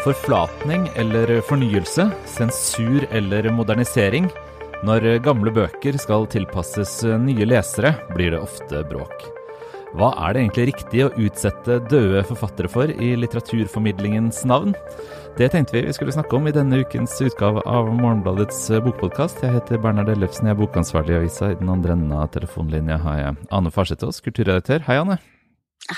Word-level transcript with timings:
Forflatning 0.00 0.86
eller 0.96 1.40
fornyelse, 1.44 2.06
sensur 2.24 3.04
eller 3.12 3.50
modernisering. 3.52 4.30
Når 4.80 5.04
gamle 5.20 5.52
bøker 5.52 5.98
skal 6.00 6.24
tilpasses 6.32 7.02
nye 7.20 7.44
lesere, 7.44 7.92
blir 8.14 8.32
det 8.32 8.40
ofte 8.40 8.80
bråk. 8.88 9.26
Hva 9.92 10.08
er 10.24 10.32
det 10.32 10.44
egentlig 10.46 10.66
riktig 10.70 11.02
å 11.04 11.10
utsette 11.20 11.76
døde 11.90 12.22
forfattere 12.30 12.70
for 12.72 12.88
i 12.88 13.10
litteraturformidlingens 13.20 14.40
navn? 14.48 14.72
Det 15.36 15.50
tenkte 15.52 15.76
vi 15.76 15.84
vi 15.90 15.92
skulle 15.92 16.16
snakke 16.16 16.38
om 16.38 16.48
i 16.48 16.56
denne 16.56 16.80
ukens 16.80 17.20
utgave 17.20 17.60
av 17.68 17.92
Morgenbladets 17.92 18.70
bokpodkast. 18.86 19.44
Jeg 19.44 19.58
heter 19.58 19.84
Bernhard 19.84 20.08
Ellefsen, 20.14 20.48
jeg 20.48 20.56
er 20.56 20.62
bokansvarlig 20.62 21.18
i 21.18 21.20
avisa. 21.20 21.52
I 21.52 21.60
den 21.60 21.76
andre 21.76 21.98
enden 21.98 22.16
av 22.16 22.32
telefonlinja 22.32 23.02
har 23.04 23.20
jeg 23.20 23.50
Ane 23.52 23.76
Farsetås, 23.76 24.24
kulturredaktør. 24.24 24.86
Hei, 24.88 24.96
Ane. 25.04 25.20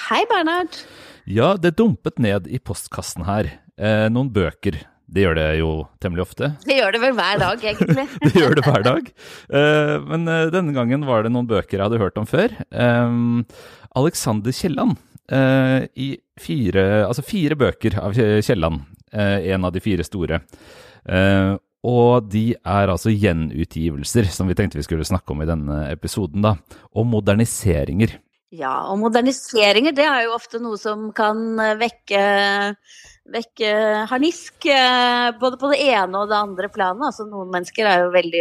Hei, 0.09 0.25
Bernhard. 0.27 0.82
Ja, 1.29 1.55
det 1.55 1.77
dumpet 1.79 2.19
ned 2.19 2.50
i 2.50 2.59
postkassen 2.59 3.29
her 3.29 3.61
eh, 3.81 4.08
noen 4.12 4.32
bøker. 4.32 4.79
Det 5.12 5.25
gjør 5.26 5.36
det 5.36 5.46
jo 5.61 5.71
temmelig 6.00 6.25
ofte. 6.25 6.53
Det 6.68 6.79
gjør 6.79 6.94
det 6.94 7.00
vel 7.03 7.17
hver 7.18 7.40
dag, 7.43 7.64
egentlig. 7.72 8.07
det 8.25 8.32
gjør 8.39 8.57
det 8.57 8.64
hver 8.67 8.85
dag. 8.86 9.08
Eh, 9.53 9.96
men 10.08 10.29
eh, 10.31 10.50
denne 10.54 10.75
gangen 10.76 11.07
var 11.08 11.25
det 11.25 11.32
noen 11.35 11.48
bøker 11.50 11.79
jeg 11.79 11.85
hadde 11.85 12.00
hørt 12.00 12.21
om 12.21 12.29
før. 12.29 12.54
Eh, 12.71 13.17
Alexander 14.00 14.57
Kielland. 14.57 14.96
Eh, 15.32 15.85
I 16.00 16.08
fire, 16.40 16.86
altså 17.07 17.25
fire 17.25 17.58
bøker 17.61 17.98
av 18.00 18.17
Kielland. 18.17 18.86
Eh, 19.12 19.53
en 19.53 19.68
av 19.68 19.75
de 19.75 19.84
fire 19.84 20.07
store. 20.07 20.40
og 21.82 22.29
de 22.31 22.53
er 22.54 22.90
altså 22.93 23.11
gjenutgivelser, 23.11 24.29
som 24.31 24.46
vi 24.46 24.54
tenkte 24.54 24.79
vi 24.79 24.84
skulle 24.86 25.04
snakke 25.04 25.34
om 25.34 25.43
i 25.43 25.48
denne 25.48 25.81
episoden, 25.90 26.45
da. 26.45 26.53
Og 26.95 27.09
moderniseringer. 27.11 28.14
Ja, 28.54 28.84
og 28.93 29.00
moderniseringer 29.00 29.95
det 29.96 30.04
er 30.07 30.26
jo 30.26 30.36
ofte 30.36 30.61
noe 30.62 30.79
som 30.79 31.09
kan 31.17 31.57
vekke, 31.81 32.23
vekke 33.31 33.69
harnisk 34.11 34.67
både 35.41 35.58
på 35.61 35.69
det 35.70 35.78
ene 35.84 36.23
og 36.23 36.31
det 36.31 36.39
andre 36.39 36.70
planet. 36.73 37.05
Altså, 37.06 37.27
noen 37.28 37.53
mennesker 37.53 37.87
er 37.87 38.03
jo 38.03 38.15
veldig 38.15 38.41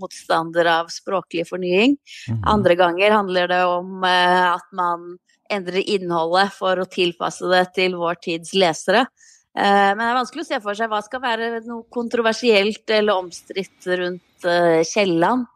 motstandere 0.00 0.78
av 0.80 0.88
språklig 0.92 1.44
fornying. 1.48 1.96
-hmm. 1.98 2.40
Andre 2.46 2.74
ganger 2.74 3.10
handler 3.10 3.48
det 3.48 3.64
om 3.64 4.04
at 4.04 4.66
man 4.72 5.18
endrer 5.50 5.84
innholdet 5.84 6.52
for 6.52 6.76
å 6.76 6.88
tilpasse 6.88 7.44
det 7.44 7.74
til 7.74 7.96
vår 7.96 8.14
tids 8.22 8.54
lesere. 8.54 9.06
Men 9.54 9.98
det 9.98 10.08
er 10.08 10.16
vanskelig 10.16 10.42
å 10.46 10.48
se 10.48 10.60
for 10.60 10.74
seg 10.74 10.88
hva 10.88 11.02
skal 11.04 11.20
være 11.20 11.60
noe 11.66 11.84
kontroversielt 11.92 12.90
eller 12.90 13.12
omstridt 13.20 13.86
rundt 13.86 14.46
Kielland. 14.88 15.46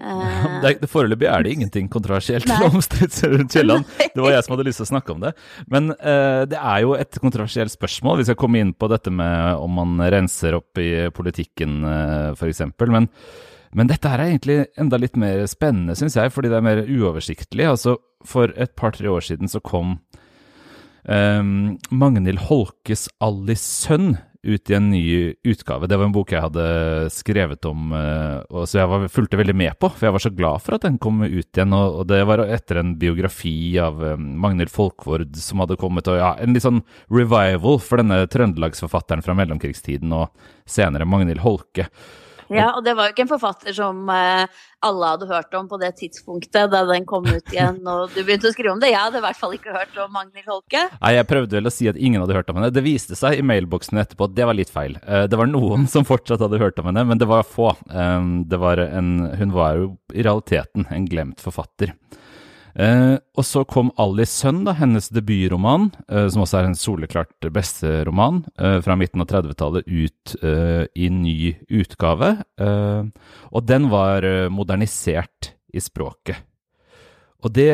Uh, 0.00 0.60
det, 0.64 0.88
Foreløpig 0.88 1.28
er 1.28 1.44
det 1.44 1.52
ingenting 1.54 1.88
kontroversielt 1.92 2.48
eller 2.48 2.72
omstridt 2.74 3.18
rundt 3.28 3.52
Kielland. 3.52 3.88
Det 4.14 4.22
var 4.22 4.34
jeg 4.34 4.46
som 4.46 4.54
hadde 4.56 4.66
lyst 4.68 4.80
til 4.80 4.88
å 4.88 4.92
snakke 4.94 5.14
om 5.14 5.22
det. 5.24 5.34
Men 5.72 5.92
uh, 5.92 6.42
det 6.48 6.58
er 6.58 6.82
jo 6.86 6.94
et 6.96 7.20
kontroversielt 7.20 7.74
spørsmål. 7.74 8.20
Vi 8.20 8.30
skal 8.30 8.38
komme 8.40 8.62
inn 8.62 8.72
på 8.72 8.88
dette 8.92 9.12
med 9.12 9.60
om 9.60 9.76
man 9.80 10.00
renser 10.12 10.56
opp 10.58 10.80
i 10.80 10.90
politikken 11.14 11.82
uh, 11.84 12.32
f.eks. 12.32 12.64
Men, 12.80 13.10
men 13.76 13.90
dette 13.92 14.12
her 14.12 14.22
er 14.22 14.32
egentlig 14.32 14.58
enda 14.80 15.00
litt 15.00 15.20
mer 15.20 15.44
spennende, 15.50 15.98
syns 15.98 16.16
jeg, 16.18 16.32
fordi 16.34 16.52
det 16.52 16.60
er 16.60 16.66
mer 16.70 16.82
uoversiktlig. 16.88 17.68
Altså, 17.68 17.98
For 18.26 18.52
et 18.56 18.74
par-tre 18.76 19.12
år 19.12 19.24
siden 19.24 19.52
så 19.52 19.62
kom 19.64 19.98
um, 21.04 21.52
Magnhild 21.92 22.46
Holkes 22.48 23.08
Alice 23.20 23.64
sønn 23.64 24.18
ut 24.42 24.70
i 24.70 24.74
en 24.74 24.90
ny 24.90 25.34
utgave. 25.44 25.88
Det 25.90 25.98
var 25.98 26.08
en 26.08 26.14
bok 26.14 26.32
jeg 26.32 26.44
hadde 26.44 26.64
skrevet 27.12 27.66
om, 27.68 27.92
og 27.92 28.64
så 28.68 28.80
jeg 28.80 28.90
var, 28.92 29.04
fulgte 29.12 29.40
veldig 29.40 29.56
med 29.56 29.76
på. 29.80 29.90
For 29.92 30.08
jeg 30.08 30.16
var 30.16 30.24
så 30.24 30.32
glad 30.32 30.64
for 30.64 30.76
at 30.76 30.86
den 30.86 30.96
kom 31.02 31.20
ut 31.24 31.28
igjen. 31.50 31.76
Og, 31.76 32.06
det 32.08 32.22
var 32.28 32.44
etter 32.46 32.80
en 32.80 32.94
biografi 33.00 33.76
av 33.82 34.00
Magnhild 34.16 34.72
Folkvord 34.72 35.36
som 35.36 35.60
hadde 35.64 35.78
kommet. 35.80 36.08
Og 36.08 36.20
ja, 36.22 36.32
en 36.40 36.56
litt 36.56 36.64
sånn 36.64 36.80
revival 37.12 37.80
for 37.84 38.00
denne 38.00 38.22
trøndelagsforfatteren 38.32 39.24
fra 39.26 39.36
mellomkrigstiden 39.38 40.16
og 40.16 40.32
senere 40.68 41.08
Magnhild 41.08 41.44
Holke. 41.44 41.90
Ja, 42.50 42.70
og 42.74 42.84
det 42.86 42.96
var 42.98 43.08
jo 43.08 43.14
ikke 43.14 43.24
en 43.26 43.30
forfatter 43.30 43.74
som 43.76 44.08
eh, 44.10 44.60
alle 44.86 45.10
hadde 45.12 45.28
hørt 45.30 45.54
om 45.54 45.68
på 45.70 45.78
det 45.80 45.92
tidspunktet 46.00 46.72
da 46.72 46.82
den 46.88 47.06
kom 47.08 47.28
ut 47.28 47.52
igjen 47.52 47.78
og 47.92 48.14
du 48.14 48.22
begynte 48.22 48.50
å 48.50 48.54
skrive 48.54 48.74
om 48.74 48.82
det. 48.82 48.90
Jeg 48.90 49.00
hadde 49.00 49.20
i 49.20 49.24
hvert 49.24 49.38
fall 49.38 49.54
ikke 49.56 49.74
hørt 49.76 50.00
om 50.02 50.12
Magnhild 50.16 50.50
Holke. 50.50 50.86
Nei, 50.96 51.12
jeg 51.16 51.28
prøvde 51.30 51.58
vel 51.58 51.70
å 51.70 51.74
si 51.74 51.90
at 51.90 52.00
ingen 52.00 52.24
hadde 52.24 52.38
hørt 52.38 52.50
om 52.50 52.60
henne. 52.60 52.72
Det 52.74 52.84
viste 52.86 53.18
seg 53.18 53.38
i 53.38 53.46
mailboksen 53.46 54.02
etterpå 54.02 54.30
at 54.30 54.36
det 54.38 54.48
var 54.50 54.58
litt 54.58 54.72
feil. 54.72 54.98
Eh, 55.04 55.26
det 55.30 55.38
var 55.40 55.50
noen 55.50 55.86
som 55.90 56.08
fortsatt 56.08 56.42
hadde 56.42 56.62
hørt 56.62 56.80
om 56.82 56.90
henne, 56.90 57.06
men 57.12 57.20
det 57.20 57.30
var 57.30 57.46
få. 57.46 57.70
Eh, 57.90 58.30
det 58.50 58.60
var 58.60 58.82
en, 58.88 59.14
hun 59.38 59.54
var 59.54 59.78
jo 59.78 59.92
i 60.14 60.26
realiteten 60.26 60.88
en 60.90 61.06
glemt 61.10 61.42
forfatter. 61.44 61.94
Eh, 62.74 63.16
og 63.36 63.46
så 63.46 63.64
kom 63.68 63.90
Alice 64.00 64.34
sønn, 64.42 64.62
da, 64.66 64.74
hennes 64.78 65.10
debutroman, 65.12 65.88
eh, 66.08 66.28
som 66.30 66.44
også 66.44 66.60
er 66.60 66.68
en 66.68 66.78
soleklart 66.78 67.48
beste 67.54 68.04
roman, 68.06 68.44
eh, 68.58 68.78
fra 68.84 68.96
midten 68.98 69.22
av 69.22 69.30
30-tallet, 69.30 69.86
ut 69.86 70.36
i 70.94 71.08
ny 71.10 71.56
utgave. 71.68 72.44
og 73.50 73.66
den 73.66 73.88
var 73.90 74.22
modernisert 74.50 75.54
i 75.72 75.80
språket. 75.80 76.36
Og 77.42 77.52
det 77.52 77.72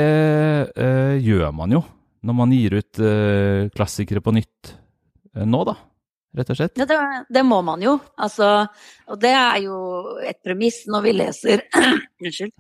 gjør 1.23 1.53
man 1.53 1.71
jo 1.73 1.83
når 2.23 2.35
man 2.35 2.53
gir 2.53 2.79
ut 2.79 3.01
klassikere 3.75 4.23
på 4.23 4.35
nytt 4.35 4.73
nå, 5.35 5.65
da 5.65 5.77
rett 6.37 6.51
og 6.53 6.59
slett? 6.59 6.77
Ja, 6.79 6.87
det, 6.87 6.99
det, 7.33 7.43
må 7.43 7.61
man 7.65 7.83
jo. 7.83 7.97
Altså, 8.17 8.67
og 9.09 9.21
det 9.23 9.33
er 9.33 9.61
jo 9.65 9.79
et 10.25 10.39
premiss 10.45 10.85
når 10.91 11.07
vi 11.07 11.15
leser 11.17 11.65
Unnskyld. 12.23 12.53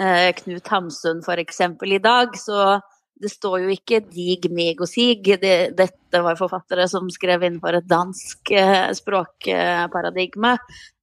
Eh, 0.00 0.32
Knut 0.40 0.68
Hamsun 0.68 1.22
f.eks. 1.22 1.60
i 1.86 1.98
dag, 1.98 2.38
så 2.38 2.80
det 3.20 3.30
står 3.30 3.60
jo 3.62 3.70
ikke 3.70 4.00
'dig, 4.02 4.48
meg 4.50 4.80
og 4.82 4.88
sig'. 4.90 5.22
Det, 5.22 5.76
dette 5.78 6.22
var 6.22 6.38
forfattere 6.38 6.88
som 6.90 7.06
skrev 7.10 7.44
innenfor 7.46 7.78
et 7.78 7.86
dansk 7.86 8.50
eh, 8.50 8.90
språkparadigme. 8.98 10.56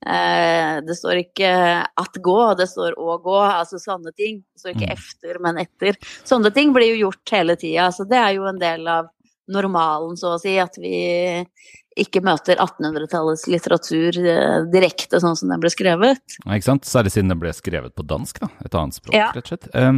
Eh, 0.03 0.81
det 0.83 0.97
står 0.99 1.23
ikke 1.23 1.51
'at 1.87 2.19
gå', 2.19 2.57
det 2.59 2.67
står 2.67 2.99
'å 2.99 3.15
gå'. 3.23 3.47
Altså 3.61 3.79
sånne 3.79 4.11
ting. 4.11 4.43
Det 4.43 4.59
står 4.59 4.75
ikke 4.75 4.91
mm. 4.91 4.97
'efter', 4.97 5.39
men 5.39 5.57
'etter'. 5.63 5.95
Sånne 6.27 6.51
ting 6.51 6.73
blir 6.73 6.91
jo 6.91 7.07
gjort 7.07 7.31
hele 7.31 7.55
tida. 7.55 7.87
Så 7.95 8.03
det 8.03 8.19
er 8.19 8.35
jo 8.35 8.45
en 8.45 8.59
del 8.59 8.87
av 8.87 9.07
normalen, 9.47 10.17
så 10.17 10.35
å 10.35 10.39
si, 10.39 10.57
at 10.59 10.75
vi 10.79 11.45
ikke 11.99 12.21
møter 12.23 12.55
1800-tallets 12.55 13.43
litteratur 13.51 14.15
eh, 14.23 14.63
direkte 14.71 15.19
sånn 15.19 15.35
som 15.35 15.51
den 15.51 15.59
ble 15.59 15.71
skrevet. 15.73 16.21
Ja, 16.45 16.55
ikke 16.55 16.69
sant? 16.69 16.87
Særlig 16.87 17.11
siden 17.11 17.33
den 17.33 17.41
ble 17.41 17.51
skrevet 17.55 17.93
på 17.97 18.05
dansk, 18.07 18.39
da. 18.39 18.47
Et 18.63 18.77
annet 18.79 18.95
språk, 18.95 19.17
ja. 19.17 19.27
rett 19.35 19.49
og 19.49 19.51
slett. 19.51 19.67
Eh, 19.75 19.91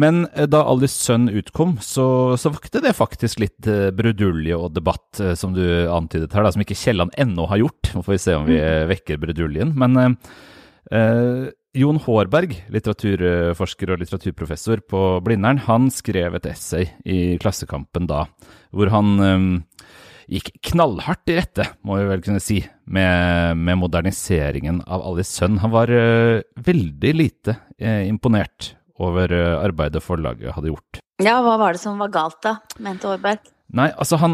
men 0.00 0.22
eh, 0.32 0.48
da 0.48 0.62
Alice 0.64 0.96
sønn 0.96 1.28
utkom, 1.28 1.76
så, 1.84 2.38
så 2.40 2.54
vakte 2.54 2.80
det 2.84 2.94
faktisk 2.96 3.42
litt 3.44 3.68
eh, 3.68 3.90
brudulje 3.92 4.56
og 4.56 4.72
debatt, 4.76 5.20
eh, 5.20 5.36
som 5.36 5.52
du 5.56 5.62
antydet 5.92 6.32
her, 6.32 6.46
da, 6.46 6.54
som 6.56 6.64
ikke 6.64 6.78
Kielland 6.78 7.12
ennå 7.20 7.48
har 7.52 7.60
gjort. 7.66 7.92
Nå 7.92 8.04
får 8.06 8.16
vi 8.16 8.22
se 8.24 8.40
om 8.40 8.48
vi 8.48 8.56
mm. 8.56 8.88
vekker 8.94 9.20
bruduljen. 9.20 9.76
Men 9.76 10.00
eh, 10.00 11.52
Jon 11.76 12.00
Hårberg, 12.00 12.56
litteraturforsker 12.72 13.92
og 13.92 14.00
litteraturprofessor 14.00 14.88
på 14.88 15.04
Blindern, 15.26 15.60
han 15.68 15.92
skrev 15.92 16.40
et 16.40 16.48
essay 16.48 16.88
i 17.04 17.36
Klassekampen 17.42 18.08
da, 18.08 18.24
hvor 18.72 18.90
han 18.90 19.12
gikk 20.30 20.52
knallhardt 20.70 21.30
i 21.32 21.36
rette, 21.40 21.66
må 21.86 21.98
vi 21.98 22.08
vel 22.10 22.22
kunne 22.24 22.42
si, 22.42 22.60
med, 22.90 23.58
med 23.58 23.80
moderniseringen 23.80 24.82
av 24.86 25.02
Alice 25.06 25.32
sønn. 25.34 25.58
Han 25.62 25.72
var 25.74 25.90
uh, 25.90 26.42
veldig 26.66 27.14
lite 27.16 27.56
uh, 27.82 28.02
imponert 28.06 28.74
over 29.00 29.32
uh, 29.34 29.58
arbeidet 29.64 30.04
forlaget 30.04 30.54
hadde 30.54 30.72
gjort. 30.72 31.00
Ja, 31.20 31.40
hva 31.44 31.56
var 31.60 31.76
det 31.76 31.82
som 31.82 31.98
var 32.00 32.12
galt 32.14 32.40
da, 32.46 32.58
mente 32.80 33.10
Aarberg? 33.10 33.42
Nei, 33.76 33.86
altså 33.94 34.18
han 34.18 34.32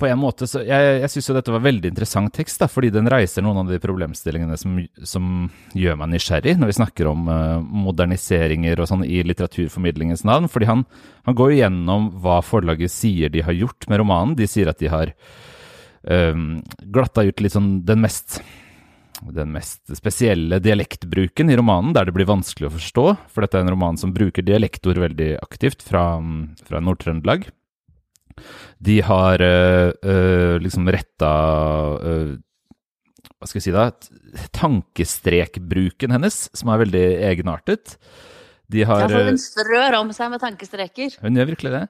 På 0.00 0.06
en 0.08 0.20
måte 0.20 0.46
så 0.48 0.62
Jeg, 0.64 0.92
jeg 1.02 1.10
syns 1.12 1.28
jo 1.28 1.34
dette 1.36 1.52
var 1.52 1.64
veldig 1.64 1.90
interessant 1.90 2.32
tekst, 2.34 2.60
da, 2.62 2.68
fordi 2.70 2.90
den 2.94 3.08
reiser 3.10 3.44
noen 3.44 3.60
av 3.62 3.72
de 3.72 3.80
problemstillingene 3.82 4.56
som, 4.60 4.78
som 5.04 5.48
gjør 5.76 5.98
meg 6.00 6.12
nysgjerrig 6.14 6.54
når 6.58 6.70
vi 6.70 6.76
snakker 6.78 7.10
om 7.10 7.26
uh, 7.28 7.58
moderniseringer 7.86 8.80
og 8.80 8.88
sånn 8.90 9.04
i 9.06 9.20
litteraturformidlingens 9.26 10.24
navn. 10.28 10.48
Fordi 10.52 10.68
han, 10.70 10.84
han 11.28 11.36
går 11.38 11.52
jo 11.52 11.58
gjennom 11.60 12.08
hva 12.22 12.38
forlaget 12.44 12.94
sier 12.94 13.32
de 13.32 13.44
har 13.44 13.56
gjort 13.56 13.88
med 13.90 14.00
romanen. 14.02 14.36
De 14.38 14.48
sier 14.50 14.70
at 14.70 14.80
de 14.80 14.90
har 14.92 15.12
um, 16.02 16.62
glatta 16.94 17.26
ut 17.28 17.44
litt 17.44 17.56
sånn 17.56 17.78
den 17.88 18.02
mest 18.04 18.40
den 19.18 19.50
mest 19.50 19.82
spesielle 19.98 20.60
dialektbruken 20.62 21.50
i 21.50 21.56
romanen, 21.58 21.90
der 21.96 22.06
det 22.06 22.14
blir 22.14 22.28
vanskelig 22.28 22.68
å 22.68 22.74
forstå. 22.76 23.06
For 23.32 23.42
dette 23.42 23.58
er 23.58 23.66
en 23.66 23.72
roman 23.74 23.98
som 23.98 24.12
bruker 24.14 24.46
dialektord 24.46 25.00
veldig 25.02 25.32
aktivt 25.42 25.82
fra, 25.82 26.04
fra 26.68 26.82
Nord-Trøndelag. 26.84 27.48
De 28.78 29.00
har 29.04 29.42
uh, 29.42 30.58
liksom 30.62 30.88
retta 30.94 31.32
uh, 31.98 32.36
Hva 33.38 33.48
skal 33.48 33.60
jeg 33.60 33.68
si 33.68 33.74
da? 33.74 33.90
Tankestrekbruken 34.56 36.14
hennes, 36.14 36.46
som 36.56 36.72
er 36.72 36.82
veldig 36.84 37.06
egenartet. 37.30 37.98
De 38.68 38.82
har, 38.84 39.06
ja, 39.06 39.08
for 39.08 39.30
hun 39.30 39.38
strør 39.40 39.96
om 40.02 40.10
seg 40.12 40.32
med 40.32 40.42
tankestreker. 40.42 41.14
Hun 41.22 41.38
gjør 41.38 41.52
virkelig 41.54 41.70
det. 41.72 41.84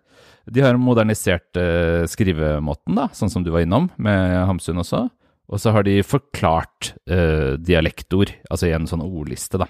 De 0.55 0.63
har 0.63 0.79
modernisert 0.81 1.59
uh, 1.59 2.05
skrivemåten, 2.09 2.95
da, 2.97 3.09
sånn 3.17 3.33
som 3.33 3.45
du 3.45 3.51
var 3.55 3.67
innom, 3.67 3.91
med 3.99 4.37
Hamsun 4.49 4.79
også. 4.85 5.09
Og 5.49 5.61
så 5.63 5.73
har 5.73 5.87
de 5.87 5.97
forklart 6.05 6.93
uh, 7.11 7.57
dialektord, 7.57 8.31
altså 8.53 8.69
i 8.69 8.75
en 8.77 8.87
sånn 8.87 9.03
ordliste, 9.03 9.59
da. 9.59 9.67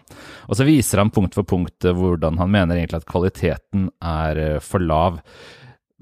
Og 0.51 0.59
så 0.59 0.67
viser 0.69 1.01
han 1.01 1.15
punkt 1.15 1.39
for 1.39 1.49
punkt 1.49 1.87
hvordan 1.87 2.41
han 2.43 2.53
mener 2.53 2.77
egentlig 2.77 3.01
at 3.01 3.09
kvaliteten 3.09 3.89
er 4.03 4.59
for 4.65 4.85
lav. 4.85 5.23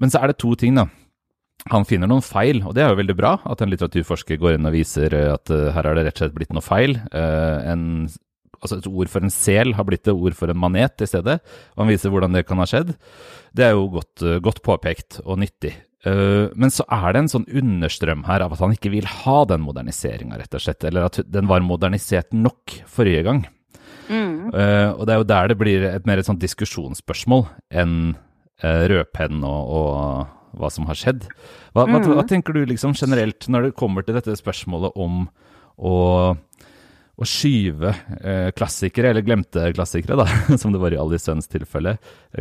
Men 0.01 0.13
så 0.13 0.21
er 0.21 0.31
det 0.31 0.39
to 0.41 0.53
ting, 0.59 0.77
da. 0.77 0.87
han 1.71 1.87
finner 1.89 2.09
noen 2.09 2.25
feil, 2.25 2.61
og 2.63 2.75
det 2.77 2.83
er 2.83 2.93
jo 2.93 3.01
veldig 3.01 3.17
bra 3.17 3.33
at 3.49 3.61
en 3.61 3.73
litteraturforsker 3.73 4.39
går 4.39 4.55
inn 4.55 4.69
og 4.69 4.75
viser 4.77 5.13
at 5.33 5.51
uh, 5.51 5.71
her 5.75 5.89
har 5.89 5.97
det 5.97 6.07
rett 6.07 6.19
og 6.19 6.25
slett 6.25 6.37
blitt 6.37 6.53
noe 6.55 6.65
feil. 6.65 6.99
Uh, 7.11 7.57
en, 7.73 7.81
altså 8.61 8.77
et 8.77 8.89
ord 8.91 9.11
for 9.11 9.25
en 9.25 9.33
sel 9.33 9.73
har 9.77 9.87
blitt 9.87 10.05
et 10.05 10.13
ord 10.13 10.37
for 10.37 10.53
en 10.53 10.61
manet 10.61 11.03
i 11.03 11.09
stedet, 11.09 11.39
og 11.75 11.83
han 11.83 11.91
viser 11.91 12.13
hvordan 12.13 12.37
det 12.37 12.45
kan 12.47 12.61
ha 12.61 12.69
skjedd. 12.69 12.93
Det 13.57 13.65
er 13.67 13.75
jo 13.75 13.89
godt, 13.97 14.13
uh, 14.23 14.37
godt 14.43 14.63
påpekt 14.65 15.21
og 15.25 15.43
nyttig. 15.43 15.75
men 16.07 16.69
så 16.71 16.85
er 16.93 17.07
det 17.11 17.19
en 17.19 17.29
sånn 17.31 17.45
understrøm 17.59 18.21
her 18.23 18.43
av 18.45 18.53
at 18.53 18.61
han 18.61 18.71
ikke 18.71 18.91
vil 18.93 19.07
ha 19.25 19.41
den 19.49 19.59
moderniseringa, 19.65 20.37
rett 20.39 20.53
og 20.55 20.61
slett. 20.63 20.85
Eller 20.87 21.09
at 21.09 21.17
den 21.27 21.49
var 21.49 21.65
modernisert 21.65 22.31
nok 22.31 22.77
forrige 22.87 23.25
gang. 23.25 23.41
Mm. 24.07 24.53
og 24.53 25.01
det 25.03 25.11
er 25.11 25.17
jo 25.19 25.25
der 25.27 25.49
det 25.51 25.57
blir 25.59 25.83
et 25.83 26.05
mer 26.07 26.21
et 26.21 26.27
sånt 26.29 26.39
diskusjonsspørsmål 26.39 27.41
enn 27.81 28.13
rødpenn 28.63 29.43
og, 29.45 29.69
og 29.77 30.57
hva 30.57 30.71
som 30.73 30.87
har 30.89 30.97
skjedd. 30.97 31.27
Hva, 31.75 31.85
mm. 31.85 31.93
hva, 31.93 32.17
hva, 32.19 32.27
tenker 32.27 32.57
du 32.57 32.65
liksom 32.67 32.95
generelt 32.97 33.49
når 33.51 33.69
det 33.69 33.77
kommer 33.79 34.05
til 34.05 34.17
dette 34.17 34.35
spørsmålet 34.39 34.97
om 34.99 35.25
å, 35.77 35.95
å 36.33 37.27
skyve 37.27 37.93
eh, 38.17 38.49
klassikere, 38.57 39.11
eller 39.11 39.25
glemte 39.25 39.67
klassikere, 39.75 40.17
da, 40.19 40.57
som 40.61 40.73
det 40.73 40.81
var 40.81 40.95
i 40.95 40.99
Alice 41.01 41.27
Sønns 41.27 41.49
tilfelle. 41.51 41.97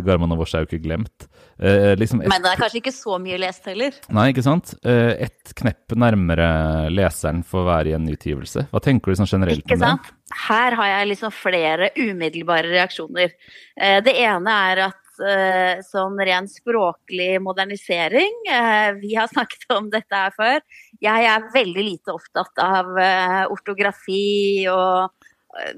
Garman 0.07 0.35
og 0.35 0.43
Vårs 0.43 0.57
er 0.57 0.65
jo 0.65 0.71
ikke 0.71 0.85
glemt. 0.87 1.29
Eh, 1.57 1.93
liksom 2.01 2.23
et, 2.25 2.31
Men 2.33 2.45
det 2.45 2.53
er 2.55 2.63
kanskje 2.65 2.83
ikke 2.83 2.97
så 2.97 3.21
mye 3.23 3.41
lest 3.41 3.69
heller? 3.69 3.97
Nei, 4.17 4.29
ikke 4.33 4.47
sant. 4.47 4.77
Eh, 4.89 5.29
et 5.29 5.57
knepp 5.57 5.97
nærmere 5.97 6.51
leseren 6.93 7.45
for 7.47 7.73
en 7.73 8.13
utgivelse. 8.13 8.69
Hva 8.73 8.85
tenker 8.85 9.13
du 9.13 9.21
sånn 9.21 9.35
generelt 9.37 9.65
ikke 9.65 9.79
om 9.81 9.85
sant? 9.85 10.13
det? 10.13 10.23
Her 10.47 10.75
har 10.81 10.89
jeg 10.91 11.11
liksom 11.13 11.33
flere 11.33 11.93
umiddelbare 11.97 12.73
reaksjoner. 12.73 13.37
Eh, 13.77 13.99
det 14.05 14.17
ene 14.25 14.61
er 14.71 14.89
at 14.91 15.03
sånn 15.87 16.19
ren 16.27 16.49
språklig 16.51 17.37
modernisering. 17.45 18.35
Uh, 18.51 18.97
vi 19.01 19.15
har 19.19 19.31
snakket 19.33 19.67
om 19.77 19.91
dette 19.93 20.21
her 20.21 20.35
før. 20.37 20.61
Jeg 21.03 21.31
er 21.31 21.49
veldig 21.55 21.87
lite 21.87 22.15
opptatt 22.15 22.63
av 22.63 22.93
uh, 22.97 23.45
ortografi 23.53 24.67
og 24.73 25.13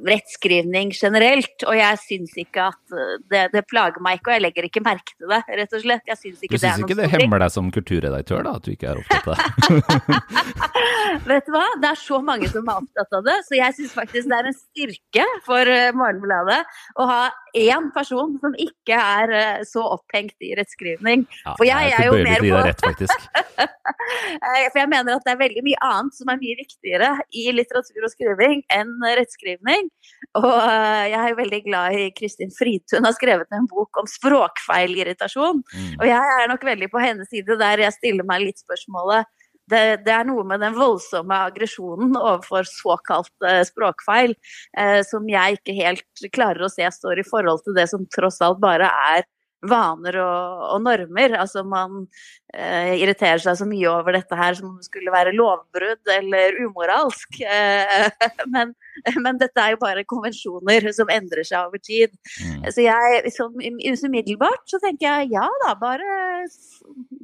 rettskrivning 0.07 0.93
generelt. 0.95 1.65
Og 1.67 1.77
jeg 1.79 2.01
syns 2.03 2.35
ikke 2.41 2.69
at 2.71 2.97
det, 3.31 3.45
det, 3.55 3.65
plager 3.71 4.03
meg 4.05 4.19
ikke, 4.19 4.33
og 4.33 4.37
jeg 4.37 4.45
legger 4.47 4.69
ikke 4.69 4.85
merke 4.85 5.15
til 5.15 5.31
det, 5.33 5.41
rett 5.61 5.77
og 5.77 5.85
slett. 5.85 6.05
Jeg 6.09 6.21
syns 6.23 6.45
ikke 6.45 6.57
du 6.57 6.63
syns 6.63 6.85
ikke 6.85 6.99
det 6.99 7.11
hemmer 7.15 7.45
deg 7.45 7.55
som 7.55 7.71
kulturredaktør, 7.75 8.45
da, 8.47 8.57
at 8.59 8.67
du 8.67 8.75
ikke 8.75 8.93
er 8.93 9.03
opptatt 9.03 9.33
av 9.33 9.37
det? 9.39 10.23
Vet 11.29 11.47
du 11.47 11.55
hva, 11.55 11.65
det 11.81 11.89
er 11.89 11.99
så 11.99 12.19
mange 12.25 12.49
som 12.53 12.67
er 12.69 12.83
opptatt 12.83 13.15
av 13.17 13.25
det, 13.27 13.37
så 13.47 13.57
jeg 13.57 13.77
syns 13.79 13.95
faktisk 13.97 14.29
det 14.29 14.39
er 14.39 14.49
en 14.51 14.57
styrke 14.57 15.27
for 15.47 15.71
Morgenbladet 15.97 16.59
å 17.01 17.07
ha 17.09 17.21
én 17.57 17.89
person 17.95 18.37
som 18.43 18.57
ikke 18.61 18.99
er 18.99 19.65
så 19.69 19.85
opphengt 19.97 20.37
i 20.45 20.53
rettskrivning. 20.59 21.25
Ja, 21.45 21.55
for 21.57 21.69
jeg, 21.69 21.93
jeg 21.93 22.05
er 22.05 22.11
jo 22.11 22.19
mer 22.27 22.45
på 22.45 22.63
rett, 22.69 23.17
For 24.73 24.79
jeg 24.81 24.91
mener 24.91 25.17
at 25.17 25.25
det 25.27 25.33
er 25.33 25.41
veldig 25.41 25.65
mye 25.67 25.81
annet 25.85 26.17
som 26.17 26.31
er 26.33 26.41
mye 26.41 26.57
viktigere 26.59 27.11
i 27.37 27.49
litteratur 27.57 28.07
og 28.07 28.13
skriving 28.13 28.63
enn 28.75 28.93
rettskrivning 29.19 29.68
betydning. 29.69 29.91
Og 30.39 30.51
eh, 30.51 31.05
jeg 31.13 31.31
er 31.31 31.39
veldig 31.39 31.61
glad 31.67 31.97
i 31.97 32.07
Kristin 32.17 32.53
Fridtun 32.55 33.07
har 33.07 33.17
skrevet 33.17 33.53
en 33.55 33.69
bok 33.71 34.01
om 34.01 34.09
språkfeilirritasjon. 34.09 35.63
Mm. 35.63 35.93
Og 36.01 36.07
jeg 36.09 36.39
er 36.41 36.49
nok 36.49 36.65
veldig 36.65 36.91
på 36.93 37.03
hennes 37.03 37.29
side 37.31 37.59
der 37.61 37.85
jeg 37.85 37.97
stiller 37.97 38.27
meg 38.29 38.47
litt 38.47 38.59
spørsmålet 38.65 39.29
det, 39.69 40.01
det, 40.07 40.13
er 40.15 40.25
noe 40.25 40.47
med 40.49 40.63
den 40.65 40.73
voldsomme 40.73 41.43
aggresjonen 41.51 42.15
overfor 42.17 42.65
såkalt 42.65 43.45
eh, 43.45 43.61
språkfeil 43.69 44.33
eh, 44.79 45.01
som 45.05 45.29
jeg 45.29 45.59
ikke 45.59 45.75
helt 45.77 46.29
klarer 46.33 46.65
å 46.65 46.71
se 46.73 46.89
står 46.89 47.21
i 47.21 47.27
forhold 47.29 47.61
til 47.67 47.77
det 47.77 47.85
som 47.91 48.07
tross 48.15 48.41
alt 48.45 48.63
bare 48.65 48.89
er 49.13 49.27
vaner 49.67 50.19
og, 50.23 50.65
og 50.75 50.83
normer. 50.85 51.35
Altså 51.41 51.65
man 51.67 52.05
eh, 52.55 52.95
irriterer 53.01 53.41
seg 53.43 53.59
så 53.59 53.67
mye 53.69 53.89
over 53.91 54.15
dette 54.15 54.39
her 54.39 54.55
som 54.59 54.77
skulle 54.85 55.13
være 55.15 55.35
lovbrudd 55.37 56.13
eller 56.15 56.61
umoralsk. 56.63 57.41
Eh, 57.43 58.07
men, 58.55 58.75
men, 59.19 59.41
dette 59.41 59.63
er 59.63 59.75
jo 59.75 59.83
bare 59.83 60.07
konvensjoner 60.09 60.91
som 60.95 61.11
endrer 61.13 61.47
seg 61.47 61.69
over 61.71 61.83
tid. 61.83 62.15
Mm. 62.45 62.69
Så 62.71 62.87
jeg, 62.87 63.35
som 63.35 63.59
umiddelbart 63.59 64.65
så 64.71 64.81
tenker 64.83 65.09
jeg 65.09 65.35
ja 65.37 65.47
da, 65.65 65.75
bare, 65.81 66.47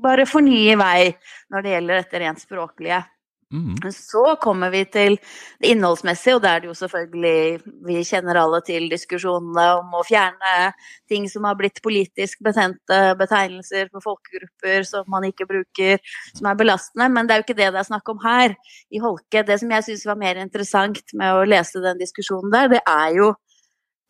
bare 0.03 0.29
fornye 0.29 0.79
vei 0.81 1.15
når 1.53 1.65
det 1.65 1.77
gjelder 1.77 2.03
dette 2.03 2.25
rent 2.25 2.43
språklige. 2.43 3.05
Mm. 3.53 3.77
Så 3.93 4.37
kommer 4.43 4.71
vi 4.71 4.85
til 4.91 5.19
det 5.63 5.71
innholdsmessige, 5.75 6.37
og 6.39 6.43
da 6.43 6.55
er 6.55 6.63
det 6.63 6.71
jo 6.71 6.77
selvfølgelig 6.79 7.61
Vi 7.87 8.01
kjenner 8.07 8.39
alle 8.41 8.61
til 8.67 8.89
diskusjonene 8.91 9.67
om 9.79 9.95
å 9.95 10.03
fjerne 10.07 10.73
ting 11.11 11.29
som 11.31 11.45
har 11.49 11.59
blitt 11.59 11.83
politisk 11.85 12.41
betente 12.45 13.01
betegnelser 13.21 13.91
for 13.93 14.05
folkegrupper 14.05 14.87
som 14.89 15.07
man 15.13 15.27
ikke 15.29 15.47
bruker, 15.51 16.01
som 16.35 16.49
er 16.51 16.59
belastende. 16.59 17.11
Men 17.13 17.29
det 17.29 17.35
er 17.35 17.43
jo 17.43 17.47
ikke 17.49 17.61
det 17.61 17.73
det 17.75 17.83
er 17.83 17.91
snakk 17.91 18.09
om 18.11 18.23
her 18.25 18.57
i 18.91 19.03
Holke. 19.03 19.45
Det 19.47 19.61
som 19.61 19.71
jeg 19.77 19.89
syns 19.89 20.07
var 20.09 20.21
mer 20.21 20.41
interessant 20.41 21.03
med 21.15 21.35
å 21.35 21.47
lese 21.49 21.83
den 21.85 22.01
diskusjonen 22.01 22.53
der, 22.55 22.73
det 22.77 22.83
er 22.89 23.15
jo 23.19 23.33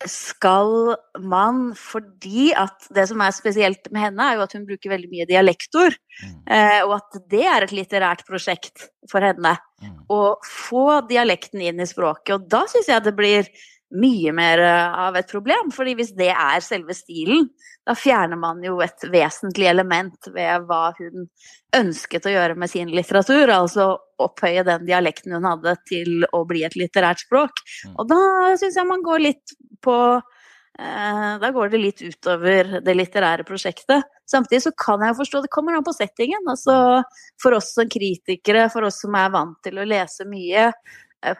skal 0.03 0.95
man 1.23 1.69
fordi 1.79 2.49
at 2.57 2.87
det 2.93 3.05
som 3.09 3.21
er 3.23 3.31
spesielt 3.35 3.87
med 3.95 4.03
henne, 4.09 4.25
er 4.25 4.37
jo 4.37 4.43
at 4.43 4.55
hun 4.57 4.65
bruker 4.67 4.91
veldig 4.91 5.07
mye 5.11 5.27
dialektord. 5.29 5.95
Mm. 6.19 6.33
Eh, 6.51 6.81
og 6.83 6.97
at 6.97 7.19
det 7.31 7.45
er 7.47 7.65
et 7.65 7.73
litterært 7.75 8.25
prosjekt 8.27 8.89
for 9.11 9.23
henne. 9.23 9.55
Mm. 9.81 9.95
Å 10.11 10.19
få 10.43 10.99
dialekten 11.09 11.63
inn 11.63 11.79
i 11.79 11.87
språket. 11.87 12.35
Og 12.35 12.49
da 12.51 12.65
syns 12.71 12.91
jeg 12.91 13.05
det 13.07 13.15
blir 13.15 13.49
mye 13.93 14.31
mer 14.33 14.59
eh, 14.59 14.99
av 15.07 15.15
et 15.15 15.29
problem. 15.29 15.71
fordi 15.73 15.95
hvis 15.95 16.13
det 16.17 16.31
er 16.33 16.63
selve 16.65 16.95
stilen, 16.97 17.47
da 17.85 17.95
fjerner 17.97 18.39
man 18.39 18.63
jo 18.65 18.79
et 18.81 19.05
vesentlig 19.11 19.69
element 19.69 20.29
ved 20.33 20.65
hva 20.65 20.89
hun 20.97 21.27
ønsket 21.75 22.25
å 22.25 22.33
gjøre 22.33 22.55
med 22.57 22.71
sin 22.71 22.89
litteratur. 22.89 23.51
Altså 23.53 23.91
opphøye 24.21 24.65
den 24.65 24.87
dialekten 24.87 25.35
hun 25.37 25.45
hadde 25.47 25.75
til 25.89 26.25
å 26.33 26.45
bli 26.49 26.65
et 26.65 26.77
litterært 26.79 27.25
språk. 27.27 27.61
Mm. 27.85 27.93
Og 27.99 28.09
da 28.09 28.23
syns 28.59 28.79
jeg 28.79 28.89
man 28.89 29.05
går 29.05 29.21
litt 29.27 29.55
på 29.85 29.97
eh, 30.17 31.31
Da 31.43 31.51
går 31.53 31.69
det 31.71 31.83
litt 31.83 32.01
utover 32.01 32.79
det 32.81 32.97
litterære 32.97 33.45
prosjektet. 33.47 34.09
Samtidig 34.25 34.63
så 34.65 34.73
kan 34.81 35.03
jeg 35.05 35.17
forstå 35.19 35.43
det 35.43 35.53
kommer 35.53 35.77
an 35.77 35.85
på 35.85 35.93
settingen. 35.93 36.41
Altså 36.49 37.03
for 37.41 37.59
oss 37.59 37.75
som 37.77 37.89
kritikere, 37.91 38.65
for 38.73 38.89
oss 38.89 39.03
som 39.05 39.13
er 39.19 39.29
vant 39.35 39.59
til 39.63 39.77
å 39.77 39.85
lese 39.85 40.25
mye, 40.25 40.71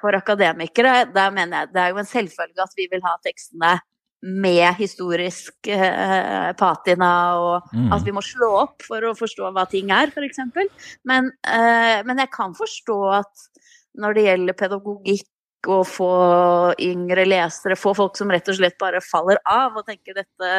for 0.01 0.17
akademikere, 0.17 1.05
der 1.13 1.33
mener 1.35 1.63
jeg 1.63 1.73
det 1.73 1.83
er 1.83 1.93
jo 1.93 2.01
en 2.01 2.09
selvfølge 2.09 2.63
at 2.63 2.79
vi 2.79 2.87
vil 2.91 3.03
ha 3.05 3.15
tekstene 3.25 3.75
med 4.25 4.73
historisk 4.79 5.67
eh, 5.69 6.51
patina, 6.57 7.11
og 7.37 7.75
mm. 7.75 7.91
at 7.93 8.05
vi 8.07 8.13
må 8.15 8.23
slå 8.25 8.49
opp 8.63 8.85
for 8.87 9.05
å 9.05 9.13
forstå 9.17 9.51
hva 9.53 9.67
ting 9.69 9.91
er, 9.93 10.09
f.eks. 10.09 10.41
Men, 11.05 11.29
eh, 11.45 11.99
men 12.07 12.23
jeg 12.23 12.31
kan 12.33 12.55
forstå 12.57 12.97
at 13.19 13.45
når 14.01 14.17
det 14.17 14.25
gjelder 14.25 14.57
pedagogikk 14.57 15.69
og 15.75 15.85
få 15.89 16.09
yngre 16.81 17.25
lesere, 17.27 17.77
få 17.77 17.93
folk 17.97 18.17
som 18.17 18.33
rett 18.33 18.49
og 18.49 18.57
slett 18.57 18.77
bare 18.81 19.03
faller 19.03 19.41
av 19.49 19.77
og 19.77 19.85
tenker 19.87 20.17
dette 20.17 20.51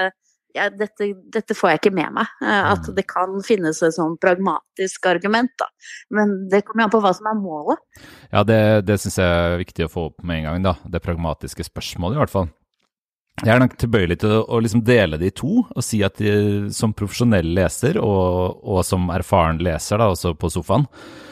ja, 0.56 0.66
dette, 0.72 1.10
dette, 1.32 1.56
får 1.56 1.70
jeg 1.70 1.82
ikke 1.82 1.94
med 1.98 2.14
meg. 2.18 2.34
Eh, 2.42 2.68
at 2.72 2.88
mm. 2.88 2.94
det 2.96 3.06
kan 3.10 3.38
finnes 3.46 3.80
et 3.84 3.96
sånn 3.96 4.16
pragmatisk 4.22 5.08
argument. 5.10 5.52
Da. 5.60 5.68
Men 6.16 6.36
det 6.52 6.64
kommer 6.66 6.86
an 6.86 6.94
på 6.94 7.00
hva 7.04 7.12
som 7.16 7.28
er 7.30 7.38
målet. 7.38 7.82
Ja, 8.32 8.42
det, 8.48 8.60
det 8.88 8.98
syns 9.02 9.20
jeg 9.20 9.26
er 9.26 9.60
viktig 9.60 9.86
å 9.86 9.92
få 9.92 10.08
opp 10.10 10.24
med 10.24 10.42
en 10.42 10.48
gang. 10.50 10.70
da. 10.70 10.76
Det 10.96 11.04
pragmatiske 11.04 11.68
spørsmålet, 11.68 12.18
i 12.18 12.24
hvert 12.24 12.34
fall. 12.34 12.50
Jeg 13.44 13.52
er 13.52 13.60
nok 13.60 13.74
tilbøyelig 13.76 14.16
til 14.22 14.32
å, 14.32 14.42
å 14.48 14.58
liksom 14.64 14.80
dele 14.86 15.18
de 15.20 15.28
to 15.36 15.58
og 15.60 15.82
si 15.84 16.00
at 16.06 16.16
de, 16.16 16.70
som 16.72 16.94
profesjonell 16.96 17.50
leser 17.58 17.98
og, 18.00 18.62
og, 18.64 18.80
som 18.88 19.10
erfaren 19.12 19.60
leser, 19.60 20.00
da, 20.00 20.08
også 20.14 20.32
på 20.40 20.48
sofaen, 20.54 20.86
eh, 20.88 21.26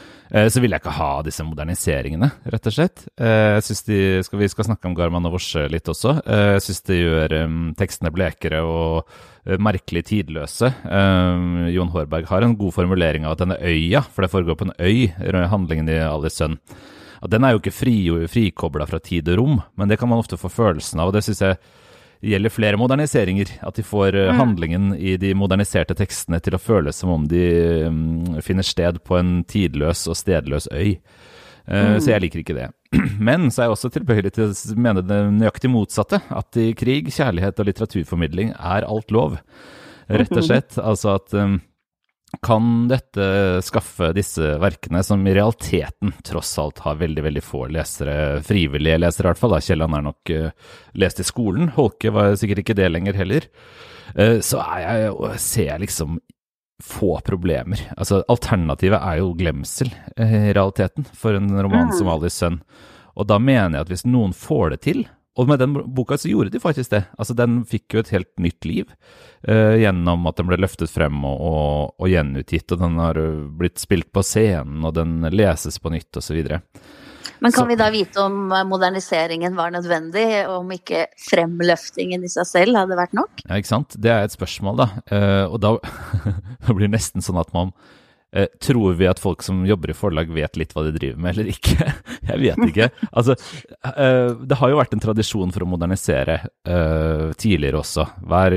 så 0.51 0.63
ville 0.63 0.75
jeg 0.75 0.83
ikke 0.83 0.97
ha 0.97 1.11
disse 1.23 1.45
moderniseringene, 1.47 2.29
rett 2.51 2.67
og 2.67 2.75
slett. 2.75 3.05
Eh, 3.15 3.53
jeg 3.57 3.67
synes 3.69 3.85
de, 3.87 3.99
skal, 4.27 4.41
Vi 4.41 4.49
skal 4.51 4.67
snakke 4.67 4.91
om 4.91 4.97
Garman 4.99 5.29
og 5.29 5.37
Vorse 5.37 5.67
litt 5.71 5.91
også. 5.91 6.17
Eh, 6.25 6.49
jeg 6.57 6.65
syns 6.67 6.83
det 6.89 6.99
gjør 6.99 7.37
tekstene 7.79 8.13
blekere 8.15 8.65
og 8.67 9.15
merkelig 9.61 10.07
tidløse. 10.09 10.71
Jon 11.75 11.91
Hårberg 11.93 12.31
har 12.31 12.47
en 12.47 12.55
god 12.57 12.73
formulering 12.73 13.27
av 13.27 13.35
at 13.35 13.43
denne 13.43 13.59
øya, 13.61 14.01
for 14.09 14.25
det 14.25 14.33
foregår 14.33 14.57
på 14.57 14.71
en 14.71 14.77
øy, 14.81 15.13
handlingen 15.53 15.91
i 15.93 15.99
Alice 16.01 16.41
sønn, 16.41 16.57
den 17.29 17.45
er 17.45 17.55
jo 17.55 17.61
ikke 17.61 17.73
fri, 17.73 17.95
frikobla 18.29 18.87
fra 18.89 19.01
tid 19.05 19.29
og 19.33 19.39
rom, 19.41 19.61
men 19.77 19.89
det 19.89 19.99
kan 20.01 20.11
man 20.11 20.21
ofte 20.21 20.41
få 20.41 20.51
følelsen 20.53 21.01
av. 21.01 21.09
og 21.09 21.17
det 21.17 21.25
synes 21.25 21.41
jeg 21.41 21.61
gjelder 22.31 22.53
flere 22.53 22.79
moderniseringer. 22.81 23.53
At 23.67 23.79
de 23.79 23.85
får 23.87 24.15
eh, 24.15 24.31
mm. 24.31 24.41
handlingen 24.41 24.95
i 24.97 25.17
de 25.21 25.35
moderniserte 25.39 25.97
tekstene 25.99 26.41
til 26.45 26.57
å 26.57 26.63
føles 26.63 26.99
som 27.01 27.13
om 27.15 27.29
de 27.31 27.45
um, 27.89 28.41
finner 28.45 28.67
sted 28.67 29.01
på 29.05 29.19
en 29.19 29.37
tidløs 29.51 30.07
og 30.11 30.19
stedløs 30.19 30.69
øy. 30.73 30.97
Uh, 31.65 31.95
mm. 31.95 32.01
Så 32.05 32.13
jeg 32.13 32.25
liker 32.25 32.43
ikke 32.43 32.59
det. 32.59 32.71
Men 33.29 33.51
så 33.51 33.63
er 33.63 33.69
jeg 33.69 33.77
også 33.77 33.93
tilbøyelig 33.95 34.35
til 34.37 34.51
å 34.51 34.79
mene 34.81 35.05
det 35.05 35.21
nøyaktig 35.37 35.73
motsatte. 35.73 36.23
At 36.33 36.61
i 36.61 36.73
krig, 36.79 37.13
kjærlighet 37.15 37.61
og 37.61 37.71
litteraturformidling 37.71 38.55
er 38.57 38.89
alt 38.89 39.15
lov. 39.15 39.39
Rett 40.09 40.29
og 40.33 40.41
mm-hmm. 40.41 40.49
slett. 40.51 40.79
Altså 40.81 41.15
at 41.17 41.37
um, 41.39 41.59
kan 42.43 42.89
dette 42.91 43.25
skaffe 43.65 44.11
disse 44.17 44.55
verkene, 44.63 45.03
som 45.07 45.23
i 45.27 45.35
realiteten 45.37 46.15
tross 46.27 46.53
alt 46.63 46.83
har 46.85 47.01
veldig 47.01 47.25
veldig 47.27 47.43
få 47.45 47.67
lesere, 47.75 48.43
frivillige 48.47 49.01
lesere 49.01 49.29
i 49.29 49.33
hvert 49.33 49.43
fall, 49.43 49.57
da. 49.57 49.63
Kielland 49.65 49.99
er 49.99 50.07
nok 50.07 50.35
uh, 50.35 50.71
lest 51.01 51.23
i 51.23 51.27
skolen, 51.27 51.73
Holke 51.77 52.13
var 52.15 52.37
sikkert 52.41 52.65
ikke 52.65 52.79
det 52.79 52.91
lenger 52.93 53.19
heller, 53.21 53.49
uh, 54.19 54.39
så 54.45 54.63
jeg, 54.81 55.13
ser 55.43 55.71
jeg 55.73 55.85
liksom 55.87 56.19
få 56.83 57.17
problemer. 57.25 57.81
Altså, 57.97 58.25
alternativet 58.29 58.99
er 58.99 59.21
jo 59.21 59.35
glemsel, 59.39 59.93
i 60.19 60.53
realiteten, 60.53 61.07
for 61.17 61.39
en 61.39 61.53
roman 61.55 61.93
mm. 61.93 61.97
som 61.99 62.11
Alice 62.11 62.41
sønn. 62.41 62.59
Og 63.15 63.29
da 63.31 63.39
mener 63.39 63.79
jeg 63.79 63.87
at 63.87 63.93
hvis 63.93 64.09
noen 64.09 64.35
får 64.35 64.75
det 64.75 64.81
til, 64.89 65.05
og 65.35 65.49
med 65.51 65.59
den 65.59 65.75
boka 65.97 66.19
så 66.19 66.31
gjorde 66.31 66.53
de 66.55 66.61
faktisk 66.63 66.93
det. 66.93 67.03
Altså, 67.19 67.35
den 67.35 67.63
fikk 67.67 67.97
jo 67.97 68.03
et 68.05 68.13
helt 68.15 68.31
nytt 68.39 68.67
liv 68.69 68.91
uh, 69.49 69.75
gjennom 69.81 70.29
at 70.31 70.39
den 70.39 70.47
ble 70.51 70.61
løftet 70.63 70.93
frem 70.93 71.25
og, 71.27 71.41
og, 71.41 71.95
og, 71.99 72.07
gjenutgitt, 72.11 72.69
og 72.71 72.85
den 72.85 73.01
har 73.03 73.19
blitt 73.59 73.83
spilt 73.83 74.13
på 74.15 74.23
scenen, 74.27 74.85
og 74.87 74.95
den 74.99 75.27
leses 75.35 75.81
på 75.83 75.91
nytt, 75.95 76.13
osv. 76.21 76.39
Men 77.43 77.51
kan 77.51 77.65
så, 77.65 77.67
vi 77.67 77.79
da 77.81 77.91
vite 77.93 78.23
om 78.23 78.55
moderniseringen 78.71 79.59
var 79.59 79.75
nødvendig, 79.75 80.29
og 80.47 80.61
om 80.61 80.71
ikke 80.77 81.09
fremløftingen 81.27 82.23
i 82.23 82.31
seg 82.31 82.47
selv 82.49 82.79
hadde 82.79 83.01
vært 83.01 83.19
nok? 83.19 83.43
Ja, 83.49 83.59
ikke 83.59 83.73
sant. 83.75 83.99
Det 83.99 84.15
er 84.15 84.23
et 84.23 84.39
spørsmål, 84.39 84.85
da. 84.85 84.89
Uh, 85.11 85.45
og 85.51 85.59
da 85.67 85.75
blir 86.71 86.87
det 86.87 86.95
nesten 86.95 87.27
sånn 87.27 87.43
at 87.43 87.51
man 87.57 87.75
Eh, 87.75 88.04
tror 88.61 88.97
vi 88.99 89.07
at 89.07 89.21
folk 89.23 89.45
som 89.47 89.63
jobber 89.67 89.93
i 89.93 89.97
forlag 89.97 90.31
vet 90.35 90.57
litt 90.59 90.73
hva 90.75 90.83
de 90.87 90.95
driver 90.97 91.21
med, 91.23 91.35
eller 91.35 91.51
ikke? 91.53 91.87
Jeg 92.31 92.41
vet 92.41 92.63
ikke. 92.69 92.89
Altså, 93.13 93.37
eh, 93.93 94.31
det 94.43 94.59
har 94.59 94.73
jo 94.73 94.81
vært 94.81 94.97
en 94.97 95.05
tradisjon 95.05 95.53
for 95.55 95.67
å 95.67 95.69
modernisere 95.71 96.41
eh, 96.43 97.29
tidligere 97.39 97.83
også. 97.83 98.09
Hver, 98.27 98.57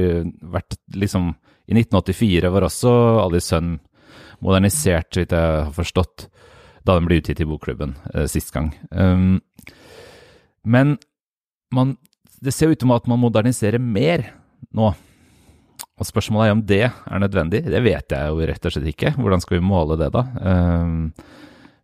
vært, 0.56 0.80
liksom, 0.98 1.30
I 1.70 1.78
1984 1.78 2.54
var 2.56 2.68
også 2.70 2.94
Alice 3.26 3.52
Sønn 3.52 3.76
modernisert, 4.42 5.12
så 5.12 5.24
vidt 5.24 5.34
jeg 5.34 5.54
har 5.66 5.72
forstått, 5.74 6.28
da 6.86 6.96
den 6.96 7.08
ble 7.10 7.18
utgitt 7.20 7.42
i 7.42 7.48
Bokklubben 7.50 7.96
sist 8.30 8.54
gang. 8.54 8.70
Um, 8.94 9.40
men 10.62 10.94
man, 11.74 11.96
det 12.40 12.54
ser 12.54 12.72
ut 12.72 12.84
som 12.84 12.94
at 12.96 13.10
man 13.10 13.20
moderniserer 13.24 13.82
mer 13.82 14.28
nå. 14.78 14.92
Og 15.98 16.06
spørsmålet 16.06 16.48
er 16.48 16.54
om 16.54 16.62
det 16.70 16.84
er 16.86 17.22
nødvendig. 17.24 17.64
Det 17.66 17.82
vet 17.82 18.14
jeg 18.14 18.30
jo 18.30 18.48
rett 18.50 18.70
og 18.70 18.74
slett 18.74 18.92
ikke. 18.92 19.16
Hvordan 19.18 19.42
skal 19.42 19.58
vi 19.58 19.66
måle 19.66 19.98
det, 19.98 20.12
da? 20.14 20.24
Um, 20.38 21.10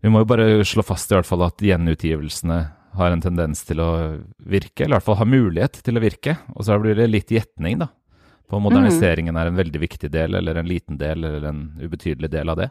vi 0.03 0.12
må 0.12 0.22
jo 0.22 0.29
bare 0.29 0.48
slå 0.67 0.86
fast 0.86 1.10
i 1.10 1.17
hvert 1.17 1.27
fall 1.27 1.46
at 1.48 1.63
gjenutgivelsene 1.63 2.60
har 2.93 3.13
en 3.13 3.24
tendens 3.24 3.63
til 3.65 3.82
å 3.82 3.89
virke, 4.38 4.84
eller 4.84 4.93
i 4.93 4.98
hvert 5.00 5.08
fall 5.08 5.17
har 5.24 5.29
mulighet 5.29 5.79
til 5.82 5.98
å 5.98 6.03
virke. 6.03 6.38
Og 6.53 6.67
så 6.67 6.77
blir 6.82 6.98
det 7.00 7.10
litt 7.10 7.34
gjetning, 7.34 7.82
da. 7.82 7.89
På 8.51 8.60
moderniseringen 8.62 9.38
er 9.39 9.50
en 9.50 9.58
veldig 9.58 9.82
viktig 9.82 10.12
del, 10.13 10.38
eller 10.38 10.60
en 10.60 10.70
liten 10.70 11.00
del, 11.00 11.24
eller 11.25 11.48
en 11.50 11.63
ubetydelig 11.82 12.29
del 12.36 12.53
av 12.53 12.60
det. 12.60 12.70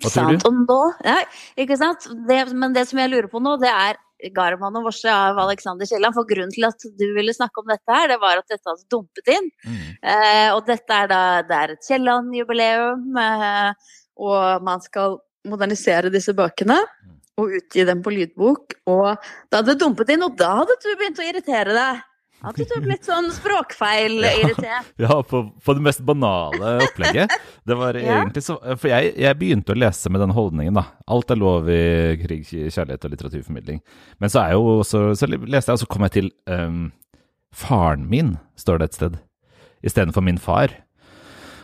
Hva 0.00 0.10
tror 0.10 0.32
du? 0.32 0.38
Sant, 0.40 0.46
og 0.48 0.62
nå, 0.64 0.80
ja, 1.04 1.18
ikke 1.60 1.76
sant? 1.78 2.08
Det, 2.30 2.38
men 2.56 2.72
det 2.74 2.86
som 2.88 3.02
jeg 3.02 3.12
lurer 3.12 3.28
på 3.30 3.42
nå, 3.42 3.58
det 3.60 3.70
er 3.70 4.00
Garman 4.34 4.78
og 4.78 4.86
Vorse 4.88 5.10
av 5.10 5.38
Alexander 5.42 5.88
Kielland. 5.88 6.16
For 6.16 6.28
grunnen 6.28 6.54
til 6.54 6.66
at 6.68 6.80
du 6.84 7.04
ville 7.16 7.34
snakke 7.36 7.62
om 7.62 7.68
dette 7.70 7.98
her, 7.98 8.08
det 8.12 8.20
var 8.22 8.40
at 8.40 8.48
dette 8.50 8.70
hadde 8.70 8.88
dumpet 8.92 9.32
inn. 9.34 9.50
Mm. 9.66 9.82
Eh, 10.14 10.48
og 10.54 10.64
dette 10.68 11.00
er 11.02 11.10
da 11.10 11.20
det 11.48 11.58
er 11.58 11.74
et 11.74 11.88
Kielland-jubileum, 11.88 13.20
eh, 13.24 13.92
og 14.24 14.64
man 14.64 14.84
skal 14.84 15.18
modernisere 15.48 16.12
disse 16.14 16.34
bøkene. 16.36 16.80
Mm. 16.80 17.12
Og 17.42 17.56
utgi 17.58 17.84
dem 17.84 18.00
på 18.04 18.14
lydbok. 18.14 18.76
Og 18.86 19.06
da 19.50 19.60
hadde 19.60 19.72
det 19.72 19.80
dumpet 19.82 20.14
inn, 20.14 20.22
og 20.22 20.36
da 20.38 20.52
hadde 20.60 20.78
du 20.82 20.90
begynt 20.94 21.18
å 21.18 21.28
irritere 21.28 21.74
deg. 21.74 22.02
At 22.44 22.58
du 22.58 22.88
litt 22.88 23.06
sånn 23.06 23.30
språkfeil-irritert. 23.34 24.90
Ja, 25.00 25.08
ja 25.08 25.18
på, 25.26 25.40
på, 25.64 25.74
det 25.76 25.84
mest 25.84 26.02
banale 26.06 26.74
opplegget. 26.84 27.32
Det 27.64 27.76
var 27.78 27.96
ja. 27.98 28.20
egentlig 28.20 28.44
så 28.46 28.58
For 28.76 28.90
jeg, 28.90 29.14
jeg, 29.20 29.38
begynte 29.40 29.74
å 29.74 29.78
lese 29.78 30.12
med 30.12 30.22
den 30.22 30.34
holdningen, 30.36 30.76
da. 30.76 30.86
Alt 31.10 31.32
er 31.32 31.40
lov 31.40 31.70
i 31.72 31.82
krig, 32.20 32.46
kjærlighet 32.48 33.06
og 33.06 33.14
litteraturformidling. 33.14 33.80
Men 34.22 34.32
så, 34.32 34.46
jo, 34.54 34.80
så, 34.86 35.06
så 35.18 35.28
leste 35.30 35.72
jeg, 35.72 35.78
og 35.78 35.82
så 35.84 35.90
kom 35.90 36.06
jeg 36.08 36.16
til 36.18 36.30
um, 36.50 36.88
Faren 37.54 38.08
min, 38.10 38.34
står 38.58 38.82
det 38.82 38.90
et 38.90 38.98
sted. 38.98 39.20
Istedenfor 39.86 40.24
min 40.26 40.40
far. 40.42 40.74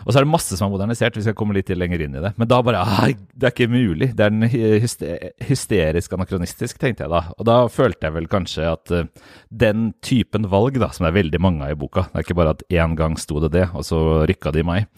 Og 0.05 0.13
så 0.13 0.21
er 0.21 0.27
det 0.27 0.33
masse 0.33 0.57
som 0.57 0.69
er 0.69 0.75
modernisert, 0.75 1.17
vi 1.17 1.25
skal 1.25 1.37
komme 1.39 1.57
litt 1.57 1.71
lenger 1.75 2.05
inn 2.05 2.17
i 2.17 2.23
det. 2.25 2.33
Men 2.41 2.51
da 2.51 2.61
bare 2.65 2.85
Det 3.11 3.49
er 3.49 3.55
ikke 3.55 3.71
mulig. 3.73 4.13
Det 4.17 4.27
er 4.27 5.35
hysterisk 5.49 6.15
anakronistisk, 6.17 6.79
tenkte 6.81 7.07
jeg 7.07 7.13
da. 7.13 7.23
Og 7.37 7.47
da 7.49 7.59
følte 7.73 8.09
jeg 8.09 8.17
vel 8.17 8.29
kanskje 8.31 8.69
at 8.71 8.95
uh, 8.95 9.09
den 9.51 9.91
typen 10.05 10.49
valg, 10.51 10.79
da, 10.81 10.91
som 10.95 11.07
det 11.07 11.13
er 11.13 11.21
veldig 11.21 11.43
mange 11.43 11.67
av 11.67 11.75
i 11.75 11.79
boka 11.79 12.09
Det 12.09 12.21
er 12.21 12.27
ikke 12.27 12.39
bare 12.41 12.57
at 12.57 12.65
én 12.71 12.97
gang 12.99 13.19
sto 13.21 13.43
det 13.45 13.53
det, 13.57 13.69
og 13.75 13.87
så 13.87 14.01
rykka 14.29 14.55
det 14.55 14.65
i 14.65 14.71
meg. 14.71 14.89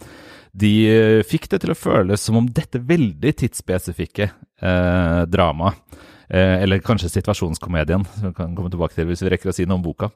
De 0.52 0.72
uh, 0.92 1.26
fikk 1.26 1.50
det 1.52 1.62
til 1.64 1.74
å 1.74 1.78
føles 1.78 2.22
som 2.22 2.38
om 2.40 2.48
dette 2.48 2.82
veldig 2.82 3.36
tidsspesifikke 3.42 4.30
eh, 4.30 5.20
dramaet 5.30 6.00
eller 6.32 6.80
kanskje 6.80 7.10
situasjonskomedien, 7.12 8.06
som 8.08 8.30
vi 8.30 8.36
kan 8.38 8.54
komme 8.56 8.70
tilbake 8.72 8.96
til 8.96 9.04
hvis 9.10 9.20
vi 9.20 9.34
rekker 9.34 9.50
å 9.50 9.52
si 9.52 9.66
noe 9.68 9.76
om 9.76 9.82
boka, 9.84 10.06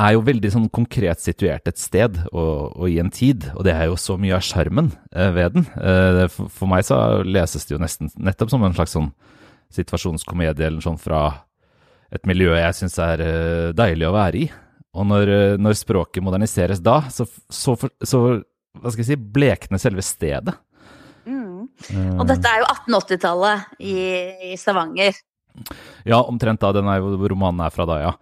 er 0.00 0.14
jo 0.14 0.24
veldig 0.24 0.50
sånn 0.54 0.68
konkret 0.72 1.20
situert 1.20 1.68
et 1.68 1.80
sted 1.80 2.16
og, 2.30 2.72
og, 2.72 2.86
i 2.88 2.98
en 3.02 3.12
tid, 3.12 3.50
og 3.52 3.66
det 3.66 3.74
er 3.76 3.90
jo 3.90 3.98
så 4.00 4.16
mye 4.20 4.38
av 4.38 4.44
sjarmen 4.46 4.90
eh, 5.12 5.30
ved 5.36 5.58
den. 5.58 5.68
Eh, 5.76 6.24
for, 6.32 6.48
for, 6.52 6.70
meg 6.70 6.86
så 6.88 6.98
leses 7.26 7.68
det 7.68 7.76
jo 7.76 7.82
nesten 7.82 8.12
nettopp 8.16 8.52
som 8.52 8.64
en 8.64 8.76
slags 8.76 8.96
sånn 8.96 9.10
situasjonskomedie 9.72 10.68
eller 10.68 10.84
sånn 10.84 11.00
fra 11.00 11.26
et 12.12 12.24
miljø 12.28 12.52
jeg 12.56 12.76
syns 12.76 12.98
er 13.04 13.24
eh, 13.24 13.68
deilig 13.76 14.08
å 14.08 14.16
være 14.16 14.42
i. 14.42 14.48
Og 14.92 15.06
når, 15.08 15.30
når 15.60 15.76
språket 15.80 16.24
moderniseres 16.24 16.82
da, 16.84 16.98
så, 17.12 17.24
så, 17.48 17.78
så, 18.04 18.18
hva 18.76 18.92
skal 18.92 19.00
jeg 19.00 19.14
si, 19.14 19.30
blekner 19.36 19.80
selve 19.80 20.04
stedet. 20.04 20.52
Mm. 21.24 21.64
Og 22.20 22.26
dette 22.28 22.50
er 22.50 22.60
jo 22.60 22.66
1880-tallet 22.68 23.80
i, 23.80 23.94
i 24.52 24.58
Stavanger. 24.60 25.16
Ja, 26.04 26.20
omtrent 26.20 26.60
da. 26.60 26.74
Den 26.76 26.90
er 26.92 27.00
jo, 27.00 27.14
romanen 27.32 27.64
er 27.64 27.72
fra 27.72 27.88
da, 27.88 27.98
ja. 28.02 28.12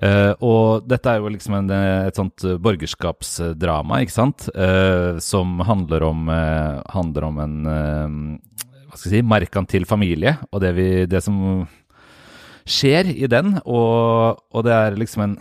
Uh, 0.00 0.32
og 0.40 0.86
dette 0.88 1.10
er 1.10 1.20
jo 1.20 1.30
liksom 1.32 1.58
en, 1.58 1.70
et 2.08 2.16
sånt 2.16 2.44
borgerskapsdrama, 2.64 4.00
ikke 4.02 4.14
sant, 4.14 4.46
uh, 4.56 5.18
som 5.20 5.60
handler 5.68 6.06
om, 6.06 6.30
uh, 6.32 6.80
handler 6.94 7.28
om 7.28 7.42
en 7.42 7.56
hva 7.66 8.98
skal 8.98 9.08
jeg 9.08 9.22
si, 9.22 9.24
merkantil 9.24 9.86
familie, 9.88 10.36
og 10.52 10.60
det, 10.64 10.72
vi, 10.76 10.88
det 11.08 11.22
som 11.24 11.36
skjer 12.68 13.08
i 13.12 13.28
den. 13.30 13.54
Og, 13.64 14.40
og, 14.52 14.64
det 14.66 14.74
er 14.76 14.98
liksom 15.00 15.24
en 15.24 15.36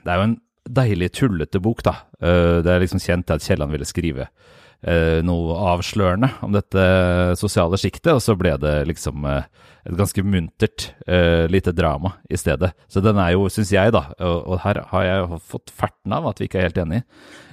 Det 0.00 0.12
er 0.12 0.20
jo 0.20 0.28
en 0.30 0.38
deilig 0.66 1.10
tullete 1.14 1.60
bok, 1.62 1.82
da. 1.84 1.92
det 2.18 2.70
er 2.72 2.80
liksom 2.82 3.02
kjent 3.02 3.30
at 3.30 3.44
Kielland 3.44 3.70
ville 3.74 3.86
skrive 3.86 4.28
noe 5.26 5.54
avslørende 5.72 6.28
om 6.46 6.54
dette 6.54 6.82
sosiale 7.38 7.78
sjiktet, 7.78 8.12
og 8.14 8.22
så 8.22 8.34
ble 8.38 8.56
det 8.62 8.74
liksom 8.90 9.26
et 9.86 9.98
ganske 9.98 10.24
muntert 10.26 10.88
uh, 11.06 11.46
lite 11.50 11.72
drama 11.76 12.16
i 12.30 12.38
stedet. 12.40 12.72
Så 12.90 13.02
den 13.04 13.18
er 13.22 13.34
jo, 13.36 13.46
syns 13.52 13.70
jeg, 13.74 13.94
da, 13.94 14.02
og, 14.18 14.36
og, 14.42 14.58
her 14.64 14.82
har 14.90 15.06
jeg 15.06 15.40
fått 15.46 15.72
ferten 15.74 16.16
av 16.16 16.26
at 16.30 16.42
vi 16.42 16.48
ikke 16.48 16.60
er 16.60 16.68
helt 16.68 16.82
enige. 16.82 17.06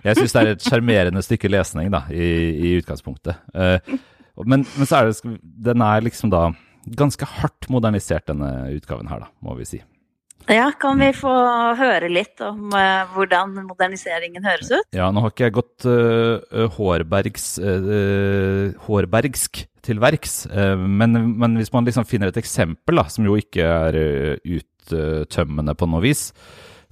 Jeg 0.03 0.19
syns 0.19 0.35
det 0.35 0.41
er 0.41 0.51
et 0.55 0.65
sjarmerende 0.65 1.23
stykke 1.25 1.51
lesning, 1.51 1.91
da, 1.93 2.03
i, 2.11 2.27
i 2.57 2.75
utgangspunktet. 2.81 3.39
Uh, 3.53 3.77
men, 4.41 4.65
men, 4.65 4.89
så 4.89 4.99
er 5.03 5.11
det 5.11 5.37
Den 5.69 5.83
er 5.85 6.05
liksom 6.05 6.33
da 6.33 6.47
ganske 6.97 7.27
hardt 7.37 7.69
modernisert, 7.71 8.25
denne 8.27 8.49
utgaven 8.73 9.11
her, 9.11 9.27
da, 9.27 9.33
må 9.45 9.55
vi 9.59 9.67
si. 9.69 9.83
Ja, 10.51 10.65
kan 10.75 10.99
vi 10.99 11.07
få 11.15 11.31
høre 11.79 12.09
litt 12.11 12.41
om 12.43 12.73
uh, 12.75 13.05
hvordan 13.13 13.53
moderniseringen 13.69 14.43
høres 14.43 14.73
ut? 14.73 14.89
Ja, 14.95 15.07
nå 15.13 15.23
har 15.23 15.31
ikke 15.31 15.47
jeg 15.47 15.55
gått 15.55 15.85
uh, 15.87 16.65
Hårbergs, 16.75 17.45
uh, 17.63 18.73
Hårbergsk 18.83 19.63
til 19.83 19.99
verks, 19.99 20.45
men, 20.79 21.17
men, 21.35 21.57
hvis 21.59 21.73
man 21.73 21.83
liksom 21.83 22.05
finner 22.07 22.31
et 22.31 22.39
eksempel, 22.39 22.95
da, 23.01 23.03
som 23.11 23.25
jo 23.27 23.35
ikke 23.39 23.65
er 23.67 23.97
uttømmende 24.39 25.75
på 25.75 25.89
noe 25.91 26.03
vis, 26.05 26.29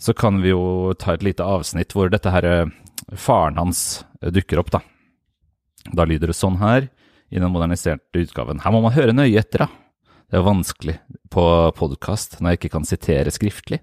så 0.01 0.15
kan 0.17 0.41
vi 0.43 0.51
jo 0.51 0.91
ta 0.99 1.15
et 1.15 1.23
lite 1.23 1.45
avsnitt 1.45 1.95
hvor 1.95 2.11
dette 2.11 2.33
her 2.33 2.47
faren 3.15 3.59
hans 3.61 4.01
dukker 4.19 4.59
opp, 4.59 4.73
da. 4.73 4.81
Da 5.95 6.05
lyder 6.05 6.31
det 6.31 6.37
sånn 6.37 6.59
her 6.61 6.89
i 7.31 7.39
den 7.39 7.51
moderniserte 7.53 8.25
utgaven. 8.25 8.61
Her 8.61 8.75
må 8.75 8.83
man 8.83 8.95
høre 8.95 9.15
nøye 9.15 9.39
etter, 9.39 9.65
da. 9.65 9.69
Det 10.31 10.39
er 10.39 10.47
vanskelig 10.47 10.95
på 11.31 11.43
podkast 11.75 12.37
når 12.39 12.53
jeg 12.53 12.59
ikke 12.59 12.73
kan 12.77 12.87
sitere 12.87 13.33
skriftlig, 13.35 13.81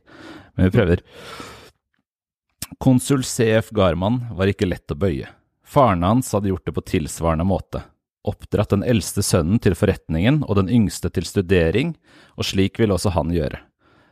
men 0.56 0.68
vi 0.68 0.74
prøver. 0.76 1.02
Konsul 2.80 3.24
CF 3.26 3.68
Garman 3.76 4.22
var 4.36 4.48
ikke 4.48 4.68
lett 4.68 4.92
å 4.92 4.96
bøye. 4.96 5.28
Faren 5.68 6.06
hans 6.06 6.30
hadde 6.32 6.48
gjort 6.52 6.64
det 6.64 6.74
på 6.76 6.84
tilsvarende 6.88 7.44
måte. 7.48 7.82
Oppdratt 8.28 8.75
den 8.75 8.85
eldste 8.85 9.25
sønnen 9.25 9.61
til 9.62 9.76
forretningen 9.78 10.42
og 10.44 10.58
den 10.61 10.68
yngste 10.68 11.11
til 11.14 11.25
studering, 11.28 11.94
og 12.37 12.49
slik 12.50 12.80
ville 12.80 12.97
også 12.97 13.14
han 13.16 13.32
gjøre. 13.32 13.62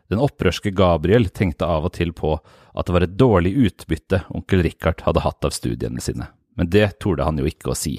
Den 0.08 0.22
opprørske 0.22 0.70
Gabriel 0.76 1.28
tenkte 1.34 1.66
av 1.66 1.88
og 1.88 1.96
til 1.98 2.12
på 2.16 2.36
at 2.38 2.86
det 2.86 2.94
var 2.94 3.06
et 3.06 3.16
dårlig 3.18 3.52
utbytte 3.68 4.22
onkel 4.30 4.62
Richard 4.66 5.02
hadde 5.06 5.24
hatt 5.24 5.48
av 5.48 5.54
studiene 5.54 6.02
sine, 6.02 6.30
men 6.56 6.70
det 6.70 6.92
torde 7.02 7.26
han 7.26 7.40
jo 7.42 7.48
ikke 7.50 7.72
å 7.72 7.78
si. 7.78 7.98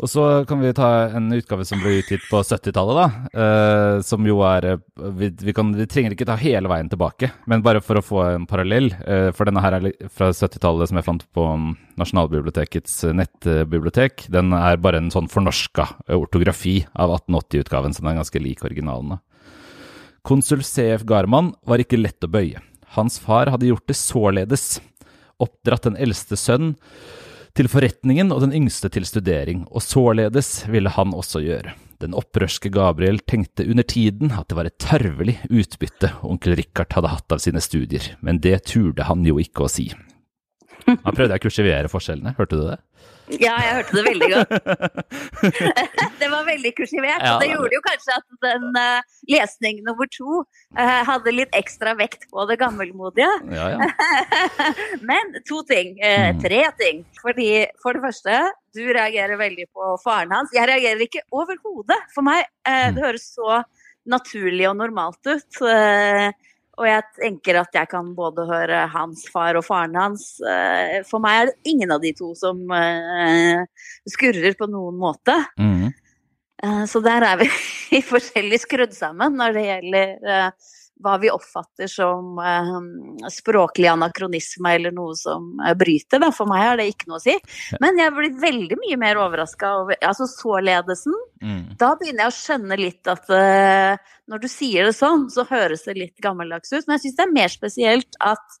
Og 0.00 0.08
så 0.08 0.22
kan 0.48 0.60
vi 0.62 0.72
ta 0.72 0.88
en 1.12 1.26
utgave 1.36 1.66
som 1.68 1.80
ble 1.82 1.98
utgitt 2.00 2.24
på 2.30 2.40
70-tallet, 2.40 2.96
da. 2.96 3.42
Eh, 3.42 3.96
som 4.06 4.24
jo 4.24 4.38
er 4.48 4.66
eh, 4.70 4.80
vi, 5.18 5.28
vi, 5.42 5.52
kan, 5.56 5.68
vi, 5.76 5.86
trenger 5.90 6.14
ikke 6.14 6.26
ta 6.30 6.36
hele 6.40 6.70
veien 6.72 6.88
tilbake, 6.88 7.28
men 7.50 7.64
bare 7.64 7.82
for 7.84 8.00
å 8.00 8.04
få 8.04 8.22
en 8.30 8.46
parallell. 8.48 8.88
Eh, 9.04 9.28
for 9.36 9.48
denne 9.48 9.62
her 9.64 9.76
er 9.76 9.90
fra 10.08 10.30
70-tallet 10.32 10.88
som 10.88 11.00
jeg 11.00 11.08
fant 11.08 11.26
på 11.36 11.46
Nasjonalbibliotekets 12.00 13.02
nettbibliotek. 13.12 14.26
Den 14.32 14.56
er 14.56 14.80
bare 14.80 15.02
en 15.02 15.12
sånn 15.12 15.28
fornorska 15.32 15.90
ortografi 16.16 16.78
av 16.96 17.12
1880-utgaven, 17.20 17.98
som 17.98 18.08
er 18.08 18.18
ganske 18.22 18.42
lik 18.42 18.64
originalen. 18.64 19.20
Konsul 20.24 20.62
CF 20.64 21.04
Garman 21.04 21.52
var 21.68 21.82
ikke 21.82 22.00
lett 22.00 22.24
å 22.24 22.30
bøye. 22.32 22.62
Hans 22.96 23.18
far 23.20 23.50
hadde 23.52 23.68
gjort 23.68 23.88
det 23.90 23.98
således. 23.98 24.80
oppdratt 25.42 25.88
den 25.88 25.96
eldste 25.98 26.36
sønn 26.38 26.76
til 27.56 27.68
forretningen 27.68 28.32
og 28.32 28.42
den 28.44 28.54
yngste 28.56 28.90
til 28.92 29.04
studering, 29.08 29.64
og 29.70 29.84
således 29.84 30.62
ville 30.72 30.92
han 30.92 31.12
også 31.16 31.42
gjøre. 31.44 31.74
Den 32.02 32.16
opprørske 32.18 32.72
Gabriel 32.74 33.20
tenkte 33.30 33.66
under 33.68 33.86
tiden 33.86 34.32
at 34.34 34.48
det 34.50 34.56
var 34.58 34.66
et 34.66 34.78
tarvelig 34.82 35.36
utbytte 35.46 36.10
onkel 36.26 36.56
Richard 36.58 36.96
hadde 36.96 37.12
hatt 37.12 37.34
av 37.36 37.42
sine 37.44 37.62
studier, 37.62 38.08
men 38.20 38.40
det 38.42 38.64
turde 38.72 39.06
han 39.06 39.22
jo 39.26 39.38
ikke 39.42 39.66
å 39.66 39.70
si. 39.70 39.90
Han 40.88 41.14
prøvde 41.14 41.36
å 41.38 41.42
kursivere 41.42 41.90
forskjellene, 41.92 42.34
hørte 42.38 42.58
du 42.58 42.64
det? 42.72 42.80
Ja, 43.30 43.54
jeg 43.62 43.74
hørte 43.78 43.96
det 43.96 44.02
veldig 44.06 44.28
godt. 44.32 44.50
det 46.20 46.28
var 46.32 46.46
veldig 46.46 46.72
kursivert. 46.76 47.22
Ja, 47.22 47.36
det 47.40 47.50
gjorde 47.52 47.76
jo 47.76 47.82
kanskje 47.84 48.16
at 48.18 48.26
den 48.44 48.66
uh, 48.74 49.20
lesning 49.30 49.82
nummer 49.86 50.08
to 50.10 50.42
uh, 50.42 51.00
hadde 51.08 51.34
litt 51.34 51.54
ekstra 51.56 51.94
vekt 51.98 52.26
på 52.32 52.46
det 52.50 52.58
gammelmodige. 52.60 53.30
Ja, 53.54 53.68
ja. 53.76 53.88
Men 55.10 55.36
to 55.48 55.62
ting. 55.68 55.94
Uh, 56.02 56.34
tre 56.42 56.64
ting. 56.80 57.04
Fordi 57.22 57.50
For 57.82 57.96
det 57.96 58.04
første, 58.08 58.40
du 58.74 58.84
reagerer 58.90 59.38
veldig 59.40 59.68
på 59.70 59.94
faren 60.02 60.34
hans. 60.34 60.52
Jeg 60.56 60.68
reagerer 60.68 61.06
ikke 61.06 61.24
overhodet. 61.30 62.00
For 62.14 62.26
meg, 62.26 62.44
det 62.66 62.96
mm. 62.98 63.02
høres 63.04 63.28
så 63.36 63.62
naturlig 64.08 64.66
og 64.68 64.80
normalt 64.80 65.30
ut. 65.30 65.62
Og 66.80 66.86
jeg 66.88 67.04
tenker 67.18 67.58
at 67.60 67.74
jeg 67.76 67.88
kan 67.90 68.14
både 68.16 68.46
høre 68.48 68.86
hans 68.92 69.26
far 69.32 69.58
og 69.60 69.66
faren 69.66 69.96
hans. 69.98 70.38
Eh, 70.40 71.02
for 71.08 71.20
meg 71.22 71.38
er 71.38 71.50
det 71.50 71.72
ingen 71.74 71.92
av 71.92 72.00
de 72.04 72.14
to 72.16 72.32
som 72.38 72.62
eh, 72.76 73.60
skurrer 74.08 74.56
på 74.56 74.70
noen 74.72 74.96
måte. 75.00 75.36
Mm. 75.60 75.90
Så 76.86 77.00
der 77.02 77.24
er 77.26 77.40
vi 77.40 77.48
forskjellig 78.12 78.60
skrudd 78.62 78.92
sammen 78.94 79.34
når 79.34 79.56
det 79.56 79.64
gjelder 79.66 80.52
hva 81.02 81.16
vi 81.20 81.30
oppfatter 81.32 81.90
som 81.90 82.38
eh, 82.38 83.28
språklig 83.32 83.88
anakronisme 83.90 84.74
eller 84.76 84.94
noe 84.94 85.14
som 85.18 85.52
uh, 85.60 85.72
bryter. 85.78 86.22
Da. 86.22 86.30
For 86.34 86.50
meg 86.50 86.64
har 86.64 86.80
det 86.80 86.88
ikke 86.92 87.10
noe 87.10 87.20
å 87.20 87.24
si. 87.24 87.36
Men 87.82 88.00
jeg 88.00 88.14
blir 88.16 88.40
veldig 88.42 88.78
mye 88.80 88.98
mer 89.00 89.20
overraska 89.22 89.74
over 89.82 90.00
altså 90.08 90.28
såledesen. 90.30 91.16
Mm. 91.42 91.62
Da 91.80 91.92
begynner 92.00 92.26
jeg 92.26 92.32
å 92.32 92.38
skjønne 92.38 92.80
litt 92.80 93.12
at 93.12 93.32
eh, 93.36 94.10
når 94.30 94.42
du 94.42 94.50
sier 94.50 94.88
det 94.88 94.96
sånn, 94.96 95.28
så 95.32 95.46
høres 95.48 95.86
det 95.88 95.98
litt 95.98 96.22
gammeldags 96.22 96.72
ut. 96.72 96.84
Men 96.86 96.96
jeg 96.96 97.06
syns 97.06 97.18
det 97.18 97.26
er 97.26 97.38
mer 97.38 97.56
spesielt 97.56 98.22
at 98.22 98.60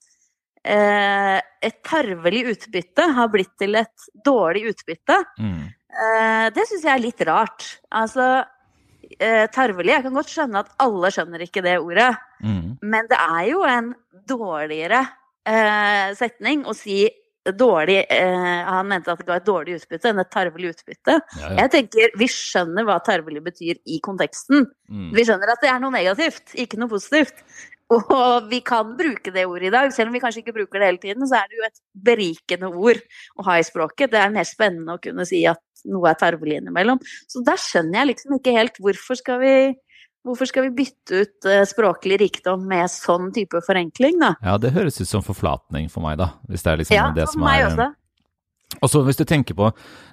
et 0.62 1.78
tarvelig 1.82 2.44
utbytte 2.52 3.02
har 3.16 3.30
blitt 3.32 3.50
til 3.58 3.74
et 3.80 4.04
dårlig 4.22 4.60
utbytte. 4.70 5.16
Mm. 5.42 5.64
det 6.54 6.66
syns 6.68 6.84
jeg 6.86 6.92
er 6.92 7.02
litt 7.02 7.24
rart. 7.26 7.66
Altså 7.90 8.28
eh, 9.22 9.46
tarvelig. 9.54 9.94
Jeg 9.94 10.06
kan 10.06 10.18
godt 10.18 10.34
skjønne 10.34 10.62
at 10.64 10.70
alle 10.82 11.10
skjønner 11.14 11.46
ikke 11.46 11.64
det 11.64 11.78
ordet. 11.80 12.10
Mm. 12.42 12.76
Men 12.82 13.10
det 13.10 13.18
er 13.18 13.42
jo 13.52 13.64
en 13.68 13.92
dårligere 14.28 15.02
eh, 15.48 16.12
setning 16.18 16.66
å 16.66 16.74
si 16.76 17.04
dårlig 17.42 18.04
eh, 18.06 18.60
Han 18.68 18.86
mente 18.86 19.10
at 19.10 19.18
det 19.18 19.26
ga 19.26 19.40
et 19.40 19.46
dårlig 19.46 19.80
utbytte 19.80 20.12
enn 20.12 20.22
et 20.22 20.30
tarvelig 20.30 20.76
utbytte. 20.76 21.18
Ja, 21.18 21.48
ja. 21.48 21.56
Jeg 21.64 21.72
tenker 21.74 22.16
Vi 22.20 22.28
skjønner 22.30 22.86
hva 22.86 23.00
tarvelig 23.02 23.42
betyr 23.48 23.80
i 23.82 23.98
konteksten. 24.04 24.68
Mm. 24.86 25.10
Vi 25.16 25.26
skjønner 25.26 25.54
at 25.54 25.62
det 25.64 25.72
er 25.72 25.82
noe 25.82 25.94
negativt, 25.94 26.54
ikke 26.54 26.78
noe 26.80 26.92
positivt. 26.92 27.42
Og 27.92 28.46
vi 28.48 28.62
kan 28.64 28.94
bruke 28.96 29.32
det 29.34 29.44
ordet 29.44 29.68
i 29.68 29.72
dag, 29.74 29.90
selv 29.92 30.08
om 30.08 30.14
vi 30.16 30.22
kanskje 30.22 30.40
ikke 30.40 30.54
bruker 30.56 30.80
det 30.80 30.88
hele 30.88 31.02
tiden. 31.02 31.26
Så 31.28 31.36
er 31.36 31.50
det 31.50 31.58
jo 31.58 31.66
et 31.66 31.82
berikende 32.08 32.70
ord 32.70 33.02
å 33.36 33.46
ha 33.50 33.58
i 33.60 33.66
språket. 33.66 34.14
Det 34.14 34.20
er 34.22 34.32
mer 34.32 34.48
spennende 34.48 34.96
å 34.96 35.02
kunne 35.02 35.26
si 35.28 35.42
at 35.50 35.60
noe 35.90 36.10
er 36.10 36.18
tarvelig 36.20 36.60
innimellom. 36.60 37.00
Så 37.30 37.42
der 37.46 37.58
skjønner 37.60 38.02
jeg 38.02 38.12
liksom 38.12 38.36
ikke 38.38 38.54
helt 38.58 38.78
hvorfor 38.82 39.18
skal 39.18 39.42
vi 39.42 39.54
Hvorfor 40.22 40.46
skal 40.46 40.68
vi 40.68 40.84
bytte 40.84 41.24
ut 41.24 41.46
uh, 41.50 41.64
språklig 41.66 42.20
rikdom 42.20 42.60
med 42.70 42.86
sånn 42.92 43.32
type 43.34 43.58
forenkling, 43.66 44.20
da? 44.22 44.36
Ja, 44.46 44.52
det 44.54 44.70
høres 44.76 45.00
ut 45.00 45.08
som 45.10 45.24
forflatning 45.26 45.88
for 45.90 46.04
meg, 46.04 46.20
da. 46.20 46.28
Hvis 46.46 46.62
det 46.62 46.70
er 46.70 46.78
liksom 46.78 46.94
ja, 46.94 47.08
det 47.16 47.24
som 47.26 47.40
for 47.40 47.46
meg 47.48 47.58
er 47.58 47.66
også. 47.72 47.88
Og 48.78 48.92
så 48.92 49.02
hvis 49.04 49.18
du 49.18 49.24
tenker 49.28 49.52
på 49.58 49.66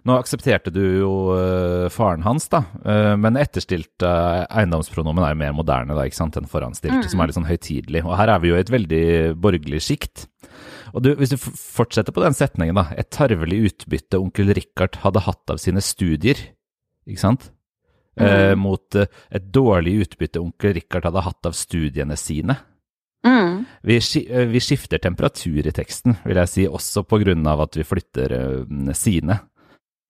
Nå 0.09 0.15
aksepterte 0.17 0.73
du 0.73 0.81
jo 0.81 1.11
uh, 1.29 1.85
faren 1.93 2.25
hans, 2.25 2.49
da. 2.49 2.63
Men 3.21 3.37
etterstilt 3.37 4.01
eiendomspronomen 4.01 5.27
er 5.27 5.35
jo 5.35 5.41
mer 5.43 5.53
moderne 5.61 5.93
da, 5.93 6.09
ikke 6.09 6.23
sant, 6.23 6.41
enn 6.41 6.49
foranstilt, 6.49 7.03
mm. 7.03 7.07
som 7.13 7.21
er 7.21 7.29
litt 7.29 7.37
sånn 7.37 7.49
høytidelig. 7.51 8.01
Og 8.09 8.17
her 8.17 8.33
er 8.33 8.41
vi 8.41 8.49
jo 8.49 8.57
i 8.57 8.63
et 8.65 8.73
veldig 8.73 9.05
borgerlig 9.45 9.85
sjikt. 9.91 10.25
Og 10.93 11.03
du, 11.05 11.11
hvis 11.19 11.33
du 11.33 11.37
fortsetter 11.39 12.15
på 12.15 12.23
den 12.23 12.35
setningen, 12.37 12.77
da. 12.79 12.89
Et 12.99 13.09
tarvelig 13.13 13.61
utbytte 13.71 14.19
onkel 14.21 14.53
Richard 14.57 14.99
hadde 15.03 15.23
hatt 15.25 15.53
av 15.53 15.61
sine 15.61 15.83
studier, 15.85 16.39
ikke 17.09 17.23
sant? 17.23 17.51
Mm. 18.19 18.25
Eh, 18.27 18.55
mot 18.59 18.97
eh, 18.99 19.07
et 19.31 19.45
dårlig 19.53 19.99
utbytte 20.05 20.41
onkel 20.41 20.75
Richard 20.79 21.07
hadde 21.07 21.23
hatt 21.23 21.49
av 21.49 21.55
studiene 21.57 22.17
sine. 22.19 22.57
Mm. 23.27 23.65
Vi, 23.83 23.99
eh, 24.25 24.45
vi, 24.47 24.59
skifter 24.63 25.01
temperatur 25.03 25.67
i 25.67 25.75
teksten, 25.75 26.17
vil 26.25 26.39
jeg 26.41 26.51
si, 26.51 26.67
også 26.67 27.03
på 27.07 27.21
grunn 27.23 27.47
av 27.47 27.65
at 27.65 27.79
vi 27.79 27.87
flytter 27.87 28.35
uh, 28.35 28.93
sine. 28.95 29.39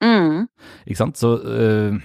Mm. 0.04 0.46
Ikke 0.86 1.00
sant? 1.00 1.20
Så 1.20 1.34
uh, 1.42 1.98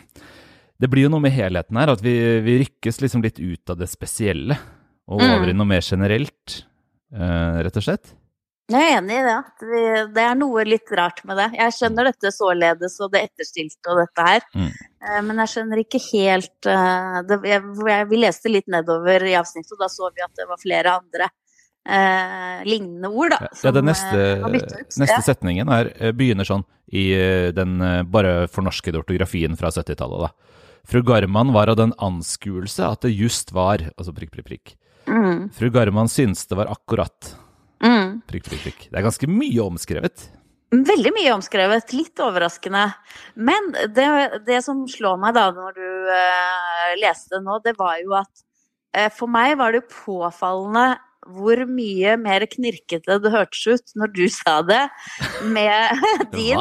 det 0.81 0.91
blir 0.91 1.07
jo 1.07 1.13
noe 1.13 1.25
med 1.25 1.35
helheten 1.37 1.79
her, 1.81 1.93
at 1.93 2.05
vi, 2.05 2.15
vi 2.45 2.59
rykkes 2.65 3.03
liksom 3.05 3.25
litt 3.25 3.41
ut 3.41 3.73
av 3.73 3.81
det 3.81 3.91
spesielle 3.93 4.57
og 5.05 5.21
over 5.21 5.51
i 5.51 5.53
mm. 5.53 5.59
noe 5.61 5.69
mer 5.69 5.85
generelt, 5.85 6.61
uh, 7.13 7.61
rett 7.65 7.81
og 7.81 7.85
slett. 7.85 8.15
Jeg 8.73 8.81
er 8.81 8.95
enig 8.97 9.17
i 9.19 9.25
det. 9.27 9.39
Det 10.17 10.23
er 10.25 10.37
noe 10.41 10.63
litt 10.65 10.89
rart 10.97 11.19
med 11.29 11.37
det. 11.37 11.51
Jeg 11.59 11.75
skjønner 11.77 12.09
dette 12.09 12.31
således 12.33 12.95
og 13.05 13.11
det 13.13 13.27
etterstilte 13.27 13.93
og 13.93 14.01
dette 14.01 14.25
her. 14.25 14.47
Mm. 14.57 14.71
Eh, 15.05 15.19
men 15.27 15.43
jeg 15.43 15.53
skjønner 15.53 15.83
ikke 15.83 16.01
helt 16.07 16.69
uh, 16.71 17.19
det, 17.29 17.43
jeg, 17.45 17.61
Vi 18.09 18.21
leste 18.23 18.53
litt 18.53 18.71
nedover 18.73 19.27
i 19.29 19.37
avsnittet, 19.37 19.75
og 19.77 19.85
da 19.85 19.91
så 19.93 20.09
vi 20.15 20.25
at 20.25 20.33
det 20.41 20.49
var 20.49 20.63
flere 20.63 20.97
andre 20.97 21.29
eh, 21.29 22.65
lignende 22.65 23.13
ord. 23.13 23.37
da. 23.37 23.53
Som, 23.53 23.69
ja, 23.69 23.75
den 23.77 23.91
neste, 23.91 24.25
neste 24.49 25.13
ja. 25.13 25.21
setningen 25.29 25.75
er, 25.77 25.93
begynner 26.17 26.49
sånn 26.49 26.65
i 26.89 27.11
den 27.57 27.77
bare 28.13 28.47
fornorskede 28.53 29.01
ortografien 29.03 29.61
fra 29.61 29.73
70-tallet. 29.75 30.25
da. 30.25 30.81
Fru 30.89 31.05
Garman 31.05 31.53
var 31.53 31.69
av 31.69 31.77
den 31.81 31.93
anskuelse 32.01 32.85
at 32.87 33.05
det 33.05 33.15
just 33.17 33.55
var 33.57 33.81
Altså 33.97 34.13
prikk, 34.17 34.35
prikk, 34.37 34.49
prikk. 34.49 34.75
Mm. 35.09 35.49
Fru 35.53 35.69
Garman 35.73 36.09
syntes 36.09 36.47
det 36.49 36.57
var 36.57 36.73
akkurat. 36.73 37.35
Mm. 37.85 38.23
Prikk, 38.31 38.49
prikk, 38.49 38.65
prikk. 38.65 38.89
Det 38.89 38.99
er 38.99 39.05
ganske 39.05 39.29
mye 39.29 39.61
omskrevet. 39.65 40.27
Veldig 40.75 41.13
mye 41.15 41.33
omskrevet. 41.37 41.93
Litt 41.95 42.21
overraskende. 42.23 42.89
Men 43.37 43.73
det, 43.95 44.09
det 44.47 44.61
som 44.67 44.85
slår 44.91 45.21
meg 45.23 45.37
da 45.37 45.51
når 45.55 45.77
du 45.77 45.89
uh, 46.11 46.93
leste 47.01 47.43
nå, 47.45 47.61
det 47.65 47.77
var 47.79 47.99
jo 48.03 48.17
at 48.19 48.33
uh, 48.97 49.11
for 49.15 49.31
meg 49.31 49.59
var 49.61 49.77
det 49.77 49.87
påfallende 49.93 50.95
hvor 51.35 51.57
mye 51.65 52.19
mer 52.21 52.45
knirkete 52.53 53.15
det 53.25 53.31
hørtes 53.33 53.63
ut 53.65 53.95
når 53.97 54.11
du 54.13 54.25
sa 54.29 54.59
det 54.69 54.83
med 55.55 56.03
din 56.35 56.61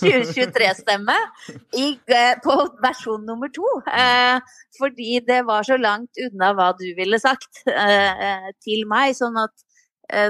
2023-stemme 0.00 1.14
uh, 1.14 2.32
på 2.42 2.56
versjon 2.82 3.22
nummer 3.26 3.52
to. 3.54 3.68
fordi 4.80 5.20
det 5.26 5.44
var 5.46 5.66
så 5.66 5.78
langt 5.78 6.18
unna 6.26 6.54
hva 6.56 6.72
du 6.78 6.88
ville 6.96 7.20
sagt 7.22 7.62
til 7.66 8.86
meg. 8.90 9.14
Sånn 9.18 9.38
at 9.38 9.54
Eh, 9.54 9.69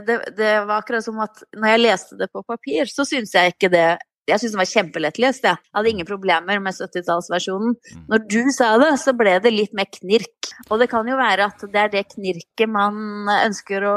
det, 0.06 0.20
det, 0.36 0.52
var 0.68 0.80
akkurat 0.80 1.04
som 1.04 1.18
at 1.24 1.42
når 1.56 1.74
jeg 1.74 1.82
leste 1.82 2.20
det 2.20 2.30
på 2.32 2.44
papir, 2.46 2.88
så 2.90 3.06
syns 3.08 3.34
jeg 3.36 3.54
ikke 3.54 3.72
det 3.72 3.88
Jeg 4.28 4.38
syns 4.38 4.52
den 4.52 4.60
var 4.60 4.68
kjempelettlest, 4.70 5.46
Jeg 5.48 5.58
hadde 5.74 5.90
ingen 5.90 6.06
problemer 6.06 6.60
med 6.62 6.76
70-tallsversjonen. 6.76 7.72
Mm. 7.74 8.02
Når 8.12 8.26
du 8.30 8.52
sa 8.54 8.68
det, 8.78 8.92
så 9.02 9.14
ble 9.16 9.38
det 9.42 9.50
litt 9.50 9.72
mer 9.74 9.88
knirk. 9.90 10.52
Og 10.68 10.78
det 10.78 10.90
kan 10.92 11.08
jo 11.08 11.16
være 11.18 11.48
at 11.50 11.64
det 11.72 11.80
er 11.80 11.90
det 11.90 12.04
knirket 12.12 12.70
man 12.70 13.26
ønsker 13.40 13.88
å, 13.90 13.96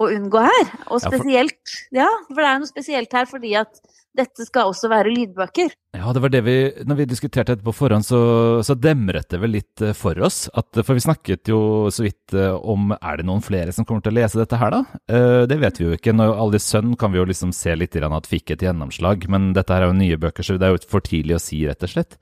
å 0.00 0.08
unngå 0.08 0.44
her. 0.46 0.72
Og 0.88 1.02
spesielt 1.04 1.74
Ja, 1.92 2.08
for 2.30 2.40
det 2.40 2.48
er 2.48 2.62
noe 2.62 2.70
spesielt 2.70 3.18
her 3.18 3.28
fordi 3.28 3.52
at 3.60 3.82
dette 4.16 4.42
skal 4.42 4.70
også 4.70 4.88
være 4.90 5.12
lydbøker. 5.14 5.70
Ja, 5.94 6.10
det 6.14 6.22
var 6.22 6.32
det 6.32 6.40
vi 6.46 6.54
Når 6.86 6.96
vi 6.98 7.04
diskuterte 7.10 7.54
dette 7.54 7.66
på 7.66 7.74
forhånd, 7.74 8.04
så, 8.06 8.18
så 8.66 8.74
demret 8.78 9.28
det 9.30 9.38
vel 9.42 9.52
litt 9.54 9.82
eh, 9.84 9.94
for 9.96 10.18
oss. 10.26 10.38
At, 10.54 10.82
for 10.82 10.94
vi 10.98 11.04
snakket 11.04 11.50
jo 11.50 11.60
så 11.94 12.02
vidt 12.06 12.34
eh, 12.34 12.50
om 12.50 12.92
er 12.96 13.20
det 13.20 13.26
noen 13.28 13.44
flere 13.44 13.72
som 13.74 13.84
kommer 13.86 14.02
til 14.04 14.12
å 14.14 14.18
lese 14.18 14.40
dette 14.40 14.58
her, 14.58 14.70
da? 14.74 14.80
Eh, 15.10 15.42
det 15.50 15.58
vet 15.62 15.80
vi 15.80 15.86
jo 15.86 15.98
ikke. 15.98 16.16
Når 16.16 16.28
Aldis 16.44 16.68
sønn 16.70 16.90
kan 16.98 17.10
vi 17.14 17.20
jo 17.20 17.28
liksom 17.30 17.50
se 17.56 17.72
litt 17.78 17.98
at 18.00 18.30
fikk 18.30 18.46
et 18.54 18.64
gjennomslag. 18.66 19.18
Men 19.30 19.42
dette 19.56 19.72
her 19.74 19.82
er 19.86 19.90
jo 19.92 20.00
nye 20.00 20.20
bøker, 20.20 20.42
så 20.46 20.52
det 20.58 20.66
er 20.66 20.72
jo 20.74 20.84
for 20.90 21.00
tidlig 21.06 21.34
å 21.38 21.42
si, 21.42 21.58
rett 21.68 21.86
og 21.86 21.94
slett. 21.94 22.12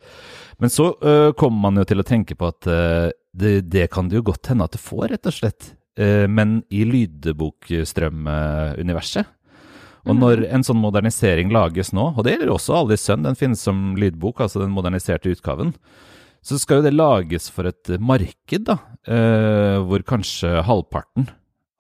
Men 0.59 0.71
så 0.75 0.87
kommer 1.39 1.61
man 1.69 1.79
jo 1.79 1.85
til 1.87 2.01
å 2.03 2.07
tenke 2.07 2.35
på 2.35 2.45
at 2.51 2.63
det, 2.67 3.53
det, 3.71 3.87
kan 3.95 4.11
det 4.11 4.19
jo 4.19 4.29
godt 4.33 4.51
hende 4.51 4.67
at 4.67 4.75
det 4.75 4.83
får, 4.83 5.07
rett 5.13 5.27
og 5.31 5.37
slett. 5.37 5.63
Men 6.27 6.67
i 6.75 6.83
lydbokstrømuniverset 6.89 9.25
og 10.09 10.17
mm. 10.17 10.21
når 10.23 10.45
en 10.49 10.65
sånn 10.65 10.81
modernisering 10.81 11.53
lages 11.55 11.93
nå, 11.97 12.11
og 12.17 12.25
det 12.25 12.35
gjelder 12.35 12.55
også 12.55 12.77
Aldis 12.79 13.05
sønn, 13.05 13.27
den 13.27 13.37
finnes 13.39 13.63
som 13.65 13.93
lydbok, 14.01 14.41
altså 14.45 14.63
den 14.63 14.73
moderniserte 14.75 15.35
utgaven, 15.35 15.75
så 16.45 16.57
skal 16.61 16.81
jo 16.81 16.87
det 16.87 16.95
lages 16.97 17.51
for 17.53 17.69
et 17.69 17.93
marked, 18.01 18.65
da, 18.69 18.79
eh, 19.11 19.77
hvor 19.85 20.05
kanskje 20.07 20.63
halvparten 20.65 21.29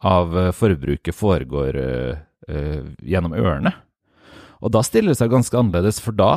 av 0.04 0.36
eh, 0.36 0.50
forbruket 0.52 1.16
foregår 1.16 1.78
eh, 1.78 2.84
gjennom 3.06 3.36
ørene. 3.38 3.72
Og 4.58 4.74
da 4.74 4.82
stiller 4.84 5.14
det 5.14 5.20
seg 5.20 5.32
ganske 5.32 5.56
annerledes, 5.56 6.02
for 6.02 6.16
da, 6.18 6.30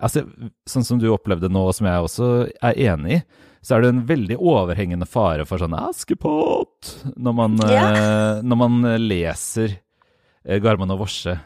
altså, 0.00 0.24
sånn 0.70 0.86
som 0.86 1.02
du 1.02 1.10
opplevde 1.12 1.50
nå, 1.52 1.66
og 1.68 1.76
som 1.76 1.90
jeg 1.90 2.06
også 2.06 2.32
er 2.62 2.82
enig 2.90 3.18
i, 3.18 3.22
så 3.60 3.76
er 3.76 3.84
det 3.84 3.90
en 3.92 4.04
veldig 4.08 4.38
overhengende 4.38 5.04
fare 5.08 5.44
for 5.44 5.60
sånn 5.60 5.76
Askepott! 5.76 6.94
Når 7.20 7.34
man. 7.36 7.58
Eh, 7.60 8.40
når 8.40 8.60
man 8.62 8.78
leser 9.02 9.76
Garman 10.62 10.94
og 10.94 11.02
Vorse 11.04 11.36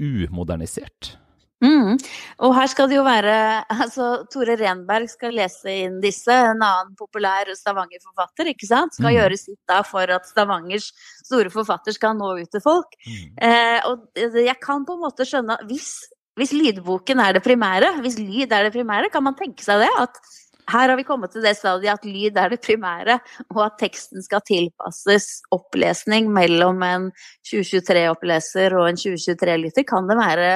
umodernisert? 0.00 1.14
Mm. 1.60 1.98
Og 2.40 2.54
her 2.56 2.70
skal 2.72 2.88
det 2.88 2.96
jo 2.96 3.02
være 3.04 3.34
altså 3.84 4.10
Tore 4.32 4.56
Renberg 4.60 5.10
skal 5.12 5.36
lese 5.36 5.74
inn 5.84 5.98
disse, 6.02 6.32
en 6.32 6.62
annen 6.64 6.94
populær 6.98 7.50
Stavanger-forfatter, 7.56 8.52
ikke 8.54 8.68
sant. 8.68 8.96
Skal 8.96 9.10
mm. 9.10 9.16
gjøre 9.18 9.40
sitt 9.40 9.60
da 9.68 9.82
for 9.86 10.14
at 10.16 10.28
Stavangers 10.30 10.90
store 11.26 11.52
forfatter 11.52 11.96
skal 11.96 12.16
nå 12.18 12.32
ut 12.40 12.52
til 12.52 12.64
folk. 12.64 12.96
Mm. 13.04 13.26
Eh, 13.48 13.90
og 13.90 14.40
jeg 14.40 14.56
kan 14.62 14.86
på 14.88 14.96
en 14.96 15.04
måte 15.04 15.28
skjønne 15.28 15.58
hvis, 15.68 15.92
hvis 16.40 16.54
lydboken 16.56 17.20
er 17.22 17.36
det 17.36 17.44
primære, 17.44 17.98
hvis 18.04 18.18
lyd 18.20 18.48
er 18.56 18.68
det 18.68 18.74
primære, 18.76 19.12
kan 19.12 19.26
man 19.26 19.36
tenke 19.38 19.64
seg 19.66 19.84
det? 19.84 19.92
At 20.00 20.22
her 20.68 20.90
har 20.92 20.96
vi 20.98 21.06
kommet 21.06 21.32
til 21.34 21.44
det 21.44 21.54
stadiet 21.58 21.92
at 21.94 22.06
lyd 22.08 22.36
er 22.38 22.52
det 22.52 22.60
primære, 22.64 23.18
og 23.54 23.62
at 23.64 23.78
teksten 23.80 24.24
skal 24.24 24.42
tilpasses 24.46 25.40
opplesning 25.54 26.28
mellom 26.32 26.82
en 26.86 27.08
2023-oppleser 27.48 28.76
og 28.78 28.90
en 28.90 29.00
2023-lytter. 29.00 29.86
Kan 29.88 30.10
det 30.10 30.18
være 30.20 30.50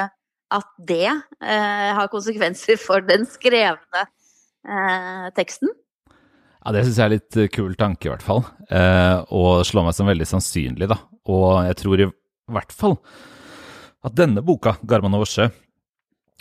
at 0.55 0.69
det 0.87 1.09
eh, 1.09 1.91
har 1.97 2.13
konsekvenser 2.13 2.79
for 2.81 3.05
den 3.07 3.27
skrevne 3.27 4.05
eh, 4.05 5.31
teksten? 5.37 5.73
Ja, 6.65 6.73
Det 6.73 6.85
syns 6.87 7.01
jeg 7.01 7.05
er 7.05 7.15
litt 7.17 7.41
eh, 7.41 7.51
kul 7.53 7.75
tanke, 7.81 8.09
i 8.09 8.13
hvert 8.13 8.25
fall. 8.25 8.45
Eh, 8.71 9.19
og 9.35 9.65
slår 9.67 9.89
meg 9.89 9.97
som 9.97 10.09
veldig 10.09 10.29
sannsynlig, 10.29 10.89
da. 10.93 11.01
Og 11.29 11.65
jeg 11.69 11.81
tror 11.83 12.05
i 12.05 12.11
hvert 12.55 12.77
fall 12.77 12.99
at 14.05 14.17
denne 14.17 14.45
boka, 14.45 14.77
'Garman 14.85 15.17
og 15.17 15.25
Vorse', 15.25 15.51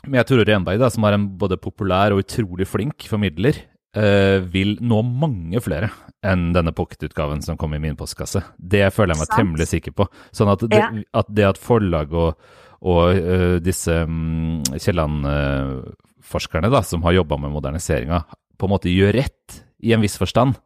med 0.07 0.27
tror 0.27 0.43
Renberg, 0.47 0.81
da, 0.81 0.89
som 0.91 1.05
er 1.07 1.17
en 1.17 1.29
både 1.39 1.59
populær 1.61 2.15
og 2.15 2.23
utrolig 2.23 2.67
flink 2.67 3.05
formidler, 3.09 3.61
eh, 3.95 4.39
vil 4.53 4.75
nå 4.81 4.99
mange 5.05 5.61
flere 5.63 5.91
enn 6.23 6.51
denne 6.55 6.73
pocketutgaven 6.75 7.43
som 7.45 7.59
kom 7.59 7.75
i 7.75 7.81
min 7.83 7.97
postkasse. 7.99 8.43
Det 8.57 8.85
føler 8.95 9.15
jeg 9.15 9.23
meg 9.23 9.33
temmelig 9.35 9.69
sikker 9.71 9.95
på. 9.95 10.07
Sånn 10.35 10.51
at 10.53 10.65
det, 10.71 10.83
at, 11.13 11.31
det 11.31 11.49
at 11.53 11.61
forlag 11.61 12.13
og 12.13 12.37
og 12.83 13.15
uh, 13.15 13.57
disse 13.63 13.93
um, 14.03 14.59
Kielland-forskerne 14.75 16.71
uh, 16.71 16.81
som 16.83 17.05
har 17.07 17.15
jobba 17.15 17.37
med 17.39 17.53
moderniseringa, 17.55 18.23
på 18.59 18.67
en 18.67 18.73
måte 18.73 18.91
gjør 18.91 19.15
rett, 19.21 19.61
i 19.83 19.93
en 19.95 20.03
viss 20.03 20.17
forstand, 20.19 20.57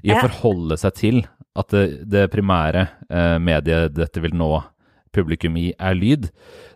i 0.00 0.12
å 0.12 0.20
forholde 0.22 0.78
seg 0.80 0.96
til 0.96 1.20
at 1.58 1.72
det, 1.74 1.84
det 2.08 2.28
primære 2.32 2.86
uh, 3.10 3.36
mediet 3.42 3.92
dette 3.96 4.22
vil 4.24 4.36
nå 4.36 4.52
publikum 5.14 5.56
i, 5.60 5.70
er 5.74 5.96
lyd. 5.98 6.28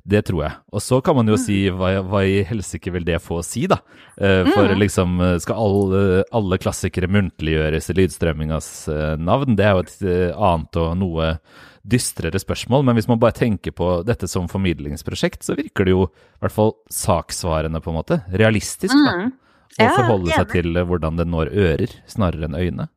Det 0.03 0.25
tror 0.29 0.45
jeg. 0.45 0.59
Og 0.73 0.83
så 0.83 1.01
kan 1.05 1.19
man 1.19 1.31
jo 1.31 1.39
mm. 1.39 1.43
si 1.43 1.59
hva, 1.71 1.93
hva 2.07 2.23
i 2.27 2.41
helsike 2.49 2.93
vil 2.95 3.07
det 3.07 3.21
få 3.23 3.41
å 3.41 3.47
si, 3.47 3.67
da? 3.71 3.81
Uh, 4.17 4.49
for 4.53 4.71
mm. 4.71 4.79
liksom, 4.83 5.21
skal 5.45 5.61
alle, 5.67 6.23
alle 6.35 6.61
klassikere 6.63 7.11
muntliggjøres 7.13 7.93
i 7.93 7.99
lydstrømmingas 8.01 8.71
uh, 8.91 9.13
navn? 9.21 9.59
Det 9.59 9.69
er 9.69 9.77
jo 9.77 9.85
et 9.87 10.01
annet 10.33 10.83
og 10.83 10.97
noe 11.01 11.37
dystrere 11.83 12.39
spørsmål, 12.39 12.85
men 12.87 12.97
hvis 12.97 13.09
man 13.11 13.21
bare 13.23 13.35
tenker 13.35 13.75
på 13.75 13.89
dette 14.07 14.29
som 14.31 14.49
formidlingsprosjekt, 14.51 15.43
så 15.43 15.57
virker 15.59 15.87
det 15.87 15.95
jo 15.95 16.05
i 16.07 16.43
hvert 16.45 16.55
fall 16.55 16.77
saksvarende, 16.95 17.83
på 17.83 17.91
en 17.91 17.99
måte. 17.99 18.21
Realistisk, 18.31 18.95
da. 18.95 19.17
Mm. 19.19 19.33
Å 19.81 19.89
forholde 19.97 20.35
seg 20.35 20.51
til 20.53 20.77
hvordan 20.85 21.17
det 21.19 21.27
når 21.33 21.51
ører, 21.57 21.95
snarere 22.11 22.49
enn 22.49 22.59
øyne. 22.59 22.89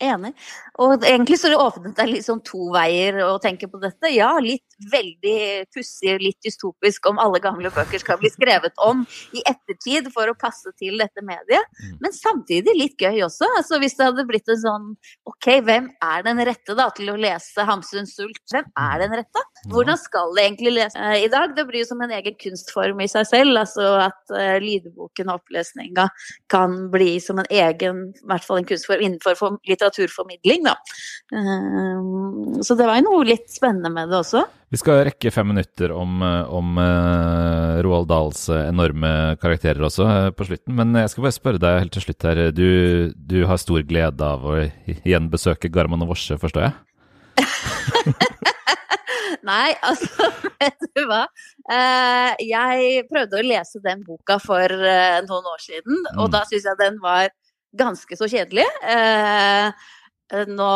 Enig. 0.00 0.32
Og 0.80 1.04
egentlig 1.04 1.36
så 1.40 1.50
det 1.52 1.58
åpnet 1.60 1.96
det 1.98 2.06
litt 2.08 2.24
sånn 2.24 2.40
to 2.46 2.70
veier 2.72 3.18
å 3.26 3.34
tenke 3.42 3.68
på 3.68 3.80
dette. 3.82 4.08
Ja, 4.14 4.30
litt 4.40 4.64
veldig 4.90 5.66
pussig, 5.74 6.14
litt 6.22 6.38
dystopisk 6.44 7.10
om 7.10 7.20
alle 7.20 7.40
gamle 7.42 7.68
bøker 7.74 8.00
skal 8.00 8.20
bli 8.20 8.30
skrevet 8.32 8.76
om 8.80 9.02
i 9.36 9.42
ettertid 9.44 10.08
for 10.14 10.30
å 10.30 10.36
passe 10.38 10.72
til 10.80 10.96
dette 11.00 11.24
mediet. 11.26 11.68
Mm. 11.82 11.98
Men 12.06 12.16
samtidig 12.16 12.76
litt 12.78 12.96
gøy 13.04 13.20
også. 13.26 13.48
Altså 13.58 13.80
Hvis 13.82 13.98
det 13.98 14.08
hadde 14.08 14.26
blitt 14.28 14.48
en 14.48 14.62
sånn 14.62 14.88
OK, 15.28 15.50
hvem 15.66 15.90
er 16.04 16.24
den 16.26 16.40
rette 16.48 16.76
da 16.78 16.88
til 16.96 17.12
å 17.12 17.18
lese 17.20 17.66
Hamsun 17.68 18.08
Sult? 18.08 18.40
Hvem 18.52 18.70
er 18.80 19.04
den 19.04 19.18
rette? 19.20 19.44
Hvordan 19.68 20.00
skal 20.00 20.32
det 20.36 20.46
egentlig 20.46 20.74
lese 20.78 20.96
eh, 20.96 21.26
i 21.26 21.30
dag? 21.32 21.52
Det 21.56 21.66
blir 21.68 21.84
jo 21.84 21.90
som 21.90 22.00
en 22.00 22.14
egen 22.16 22.36
kunstform 22.40 23.04
i 23.04 23.10
seg 23.10 23.28
selv. 23.28 23.58
Altså 23.60 23.86
at 24.06 24.32
uh, 24.32 24.56
lydboken 24.62 25.28
og 25.28 25.42
opplesninga 25.42 26.08
kan 26.52 26.78
bli 26.92 27.18
som 27.20 27.42
en 27.42 27.52
egen, 27.52 28.06
i 28.16 28.30
hvert 28.30 28.46
fall 28.46 28.62
en 28.62 28.68
kunstform 28.68 29.04
innenfor 29.04 29.36
litteraturformidling. 29.90 30.64
da. 30.64 30.76
Ehm, 31.34 32.62
så 32.62 32.74
det 32.74 32.86
var 32.86 32.98
jo 32.98 33.06
noe 33.08 33.24
litt 33.24 33.50
spennende 33.50 33.90
med 33.90 34.08
det 34.10 34.18
også. 34.20 34.44
Vi 34.70 34.78
skal 34.78 35.04
rekke 35.08 35.32
fem 35.34 35.48
minutter 35.50 35.90
om, 35.90 36.22
om 36.22 36.78
uh, 36.78 37.82
Roald 37.82 38.06
Dahls 38.08 38.44
enorme 38.54 39.36
karakterer 39.42 39.82
også 39.82 40.30
på 40.36 40.46
slutten. 40.46 40.76
Men 40.78 40.94
jeg 40.94 41.10
skal 41.10 41.26
bare 41.26 41.34
spørre 41.34 41.62
deg 41.62 41.80
helt 41.80 41.92
til 41.96 42.04
slutt 42.06 42.28
her. 42.28 42.42
Du, 42.54 43.10
du 43.16 43.42
har 43.50 43.58
stor 43.58 43.82
glede 43.82 44.22
av 44.22 44.46
å 44.46 44.60
igjen 45.06 45.30
besøke 45.32 45.72
Garman 45.72 46.06
og 46.06 46.14
Vorse, 46.14 46.38
forstår 46.38 46.68
jeg? 46.68 46.78
Nei, 49.50 49.72
altså, 49.86 50.28
vet 50.60 50.86
du 50.94 51.02
hva. 51.08 51.24
Jeg 52.38 53.06
prøvde 53.10 53.38
å 53.40 53.46
lese 53.46 53.80
den 53.82 54.04
boka 54.06 54.36
for 54.42 54.70
noen 54.70 55.46
år 55.54 55.62
siden, 55.64 55.96
og 56.18 56.28
mm. 56.28 56.32
da 56.34 56.42
syns 56.46 56.66
jeg 56.68 56.78
den 56.78 56.98
var 57.02 57.30
ganske 57.76 58.18
så 58.18 58.28
kjedelig. 58.30 58.66
Uh, 58.82 59.72
Eh, 60.30 60.46
nå, 60.46 60.68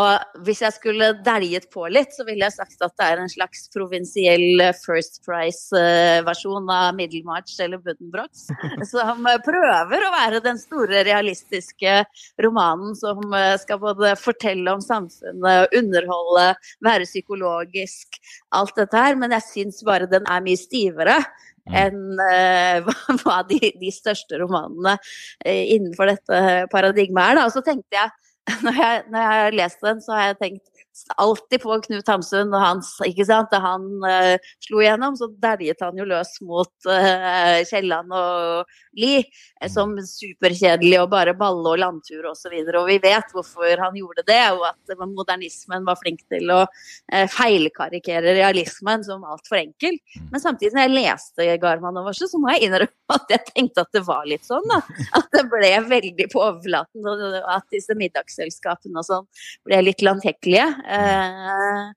hvis 0.47 0.63
jeg 0.65 0.75
skulle 0.75 1.11
deljet 1.27 1.69
på 1.71 1.87
litt, 1.93 2.11
så 2.15 2.27
ville 2.27 2.43
jeg 2.47 2.57
sagt 2.57 2.81
at 2.83 2.95
det 2.99 3.07
er 3.07 3.23
en 3.23 3.31
slags 3.31 3.69
provinsiell 3.75 4.63
eh, 4.65 4.75
First 4.83 5.21
Price-versjon 5.27 6.71
av 6.75 6.97
Middlemarch 6.99 7.55
eller 7.63 7.83
Buddenbrocks, 7.85 8.49
Som 8.93 9.29
prøver 9.47 10.07
å 10.07 10.13
være 10.17 10.43
den 10.45 10.59
store, 10.59 11.05
realistiske 11.07 12.01
romanen 12.43 12.97
som 12.99 13.23
eh, 13.37 13.55
skal 13.63 13.81
både 13.83 14.17
fortelle 14.19 14.75
om 14.75 14.83
samfunnet, 14.83 15.71
underholde, 15.79 16.51
være 16.85 17.07
psykologisk, 17.07 18.19
alt 18.59 18.75
dette 18.79 19.07
her. 19.07 19.19
Men 19.21 19.37
jeg 19.39 19.49
syns 19.53 19.83
bare 19.87 20.11
den 20.11 20.27
er 20.31 20.43
mye 20.43 20.59
stivere. 20.59 21.21
Mm. 21.65 21.77
enn 21.81 22.19
uh, 22.85 23.17
hva 23.23 23.39
de, 23.49 23.59
de, 23.81 23.93
største 23.95 24.37
romanene 24.43 24.99
uh, 24.99 25.49
innenfor 25.49 26.13
dette 26.13 26.43
paradigmet 26.73 27.31
er. 27.31 27.41
Da. 27.41 27.49
Og 27.49 27.55
så 27.55 27.65
tenkte 27.65 27.97
jeg 27.97 28.13
når 28.67 28.81
jeg, 28.81 29.05
når 29.09 29.23
jeg 29.23 29.33
har 29.33 29.59
lest 29.63 29.87
den, 29.87 30.03
så 30.05 30.17
har 30.19 30.31
jeg 30.33 30.41
tenkt 30.43 30.84
alltid 31.17 31.63
på 31.63 31.77
Knut 31.87 32.09
Hamsun 32.09 32.53
og 32.55 32.61
hans 32.63 32.91
ikke 33.07 33.27
sant? 33.29 33.51
Da 33.53 33.61
han 33.63 33.87
uh, 34.05 34.35
slo 34.65 34.83
igjennom, 34.83 35.17
så 35.19 35.29
derjet 35.43 35.83
han 35.85 35.99
jo 35.99 36.07
løs 36.09 36.37
mot 36.47 36.73
uh, 36.89 37.61
Kielland 37.69 38.15
og 38.15 38.71
Lie 38.95 39.25
eh, 39.25 39.71
som 39.71 39.97
superkjedelig 39.99 41.01
og 41.03 41.11
bare 41.13 41.35
balle 41.39 41.75
og 41.75 41.81
landtur 41.83 42.29
osv. 42.31 42.53
Og, 42.55 42.71
så 42.71 42.79
og 42.81 42.89
vi 42.91 42.99
vet 43.03 43.35
hvorfor 43.35 43.83
han 43.83 43.99
gjorde 43.99 44.27
det, 44.29 44.41
og 44.55 44.67
at 44.71 44.95
modernismen 45.03 45.87
var 45.87 45.99
flink 46.01 46.23
til 46.33 46.53
å 46.55 46.63
uh, 46.65 47.27
feilkarikere 47.35 48.37
realismen 48.39 49.05
som 49.07 49.27
altfor 49.27 49.61
enkel. 49.65 49.99
Mm. 50.15 50.31
Men 50.33 50.45
samtidig, 50.45 50.75
når 50.77 50.87
jeg 50.87 50.95
leste 50.95 51.49
Garman 51.63 52.01
og 52.01 52.11
Vorse, 52.11 52.31
så 52.31 52.41
må 52.41 52.55
jeg 52.55 52.69
innrømme 52.69 53.19
at 53.19 53.35
jeg 53.35 53.45
tenkte 53.51 53.85
at 53.85 53.99
det 53.99 54.05
var 54.07 54.25
litt 54.29 54.47
sånn. 54.47 54.65
da, 54.71 54.81
At 55.19 55.29
det 55.35 55.45
ble 55.51 55.73
veldig 55.91 56.31
på 56.33 56.43
overflaten, 56.43 57.05
og 57.05 57.39
at 57.57 57.67
disse 57.75 57.97
middagsselskapene 57.99 59.03
og 59.03 59.09
sånn 59.09 59.29
ble 59.67 59.83
litt 59.85 60.05
landtekkelige. 60.05 60.69
Eh, 60.85 61.93